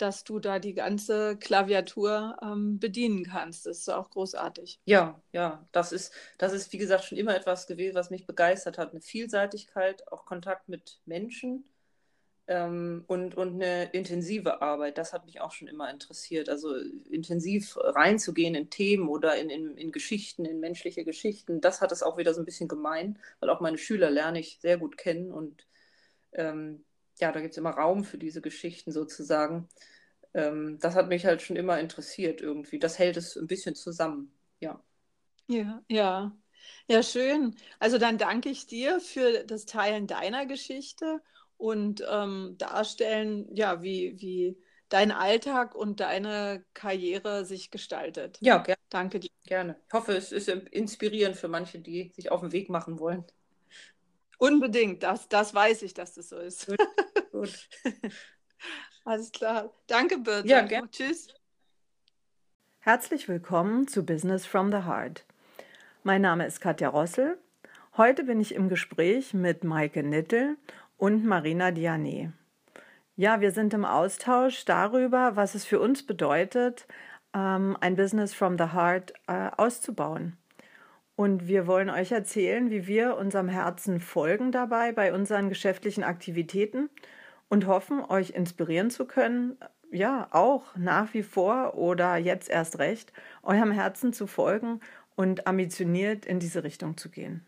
dass 0.00 0.24
du 0.24 0.38
da 0.38 0.58
die 0.58 0.74
ganze 0.74 1.36
Klaviatur 1.36 2.36
ähm, 2.42 2.78
bedienen 2.78 3.24
kannst. 3.24 3.66
Das 3.66 3.78
ist 3.78 3.88
auch 3.88 4.10
großartig. 4.10 4.80
Ja, 4.84 5.20
ja, 5.32 5.66
das 5.72 5.92
ist, 5.92 6.12
das 6.38 6.52
ist, 6.52 6.72
wie 6.72 6.78
gesagt, 6.78 7.04
schon 7.04 7.18
immer 7.18 7.36
etwas 7.36 7.66
gewesen, 7.66 7.94
was 7.94 8.10
mich 8.10 8.26
begeistert 8.26 8.78
hat. 8.78 8.90
Eine 8.90 9.00
Vielseitigkeit, 9.00 10.10
auch 10.10 10.24
Kontakt 10.24 10.68
mit 10.68 11.00
Menschen 11.04 11.64
ähm, 12.46 13.04
und, 13.06 13.36
und 13.36 13.54
eine 13.62 13.90
intensive 13.92 14.62
Arbeit. 14.62 14.98
Das 14.98 15.12
hat 15.12 15.26
mich 15.26 15.40
auch 15.40 15.52
schon 15.52 15.68
immer 15.68 15.90
interessiert. 15.90 16.48
Also 16.48 16.74
intensiv 17.10 17.76
reinzugehen 17.78 18.54
in 18.54 18.70
Themen 18.70 19.08
oder 19.08 19.36
in, 19.36 19.50
in, 19.50 19.76
in 19.76 19.92
Geschichten, 19.92 20.44
in 20.44 20.60
menschliche 20.60 21.04
Geschichten, 21.04 21.60
das 21.60 21.80
hat 21.80 21.92
es 21.92 22.02
auch 22.02 22.18
wieder 22.18 22.34
so 22.34 22.40
ein 22.40 22.46
bisschen 22.46 22.68
gemein, 22.68 23.18
weil 23.38 23.50
auch 23.50 23.60
meine 23.60 23.78
Schüler 23.78 24.10
lerne 24.10 24.40
ich 24.40 24.58
sehr 24.60 24.78
gut 24.78 24.96
kennen 24.96 25.30
und 25.30 25.66
ähm, 26.32 26.84
ja, 27.20 27.32
da 27.32 27.40
gibt 27.40 27.52
es 27.52 27.58
immer 27.58 27.70
Raum 27.70 28.04
für 28.04 28.18
diese 28.18 28.40
Geschichten 28.40 28.92
sozusagen. 28.92 29.68
Ähm, 30.34 30.78
das 30.80 30.94
hat 30.94 31.08
mich 31.08 31.26
halt 31.26 31.42
schon 31.42 31.56
immer 31.56 31.80
interessiert 31.80 32.40
irgendwie. 32.40 32.78
Das 32.78 32.98
hält 32.98 33.16
es 33.16 33.36
ein 33.36 33.46
bisschen 33.46 33.74
zusammen, 33.74 34.32
ja. 34.60 34.82
Ja, 35.48 35.82
ja. 35.88 36.36
Ja, 36.88 37.02
schön. 37.02 37.56
Also 37.78 37.98
dann 37.98 38.18
danke 38.18 38.48
ich 38.50 38.66
dir 38.66 39.00
für 39.00 39.44
das 39.44 39.64
Teilen 39.66 40.06
deiner 40.06 40.46
Geschichte 40.46 41.20
und 41.56 42.04
ähm, 42.08 42.56
Darstellen, 42.58 43.54
ja, 43.54 43.82
wie, 43.82 44.20
wie 44.20 44.56
dein 44.88 45.10
Alltag 45.10 45.74
und 45.74 46.00
deine 46.00 46.64
Karriere 46.74 47.44
sich 47.44 47.70
gestaltet. 47.70 48.38
Ja, 48.40 48.58
gerne. 48.58 48.78
Danke 48.88 49.20
dir. 49.20 49.30
Gerne. 49.46 49.76
Ich 49.88 49.92
hoffe, 49.92 50.16
es 50.16 50.32
ist 50.32 50.48
inspirierend 50.48 51.36
für 51.36 51.48
manche, 51.48 51.78
die 51.80 52.12
sich 52.14 52.30
auf 52.30 52.40
den 52.40 52.52
Weg 52.52 52.70
machen 52.70 52.98
wollen. 52.98 53.24
Unbedingt, 54.40 55.02
das, 55.02 55.28
das 55.28 55.54
weiß 55.54 55.82
ich, 55.82 55.92
dass 55.92 56.14
das 56.14 56.30
so 56.30 56.38
ist. 56.38 56.66
Gut. 56.66 56.78
gut. 57.30 57.68
Alles 59.04 59.32
klar. 59.32 59.70
Danke, 59.86 60.16
Birte. 60.16 60.48
Ja, 60.48 60.62
gerne. 60.62 60.90
Tschüss. 60.90 61.28
Herzlich 62.78 63.28
willkommen 63.28 63.86
zu 63.86 64.06
Business 64.06 64.46
from 64.46 64.72
the 64.72 64.78
Heart. 64.86 65.26
Mein 66.04 66.22
Name 66.22 66.46
ist 66.46 66.62
Katja 66.62 66.88
Rossel. 66.88 67.36
Heute 67.98 68.24
bin 68.24 68.40
ich 68.40 68.54
im 68.54 68.70
Gespräch 68.70 69.34
mit 69.34 69.62
Maike 69.62 70.02
Nittel 70.02 70.56
und 70.96 71.26
Marina 71.26 71.70
Diane. 71.70 72.32
Ja, 73.16 73.42
wir 73.42 73.52
sind 73.52 73.74
im 73.74 73.84
Austausch 73.84 74.64
darüber, 74.64 75.36
was 75.36 75.54
es 75.54 75.66
für 75.66 75.80
uns 75.80 76.06
bedeutet, 76.06 76.86
ähm, 77.34 77.76
ein 77.82 77.94
Business 77.94 78.32
from 78.32 78.56
the 78.56 78.72
Heart 78.72 79.12
äh, 79.26 79.50
auszubauen. 79.58 80.38
Und 81.20 81.48
wir 81.48 81.66
wollen 81.66 81.90
euch 81.90 82.12
erzählen, 82.12 82.70
wie 82.70 82.86
wir 82.86 83.18
unserem 83.18 83.50
Herzen 83.50 84.00
folgen 84.00 84.52
dabei 84.52 84.90
bei 84.90 85.12
unseren 85.12 85.50
geschäftlichen 85.50 86.02
Aktivitäten 86.02 86.88
und 87.50 87.66
hoffen, 87.66 88.02
euch 88.02 88.30
inspirieren 88.30 88.88
zu 88.88 89.04
können, 89.04 89.58
ja, 89.90 90.28
auch 90.30 90.74
nach 90.76 91.12
wie 91.12 91.22
vor 91.22 91.74
oder 91.74 92.16
jetzt 92.16 92.48
erst 92.48 92.78
recht, 92.78 93.12
eurem 93.42 93.70
Herzen 93.70 94.14
zu 94.14 94.26
folgen 94.26 94.80
und 95.14 95.46
ambitioniert 95.46 96.24
in 96.24 96.38
diese 96.38 96.64
Richtung 96.64 96.96
zu 96.96 97.10
gehen. 97.10 97.44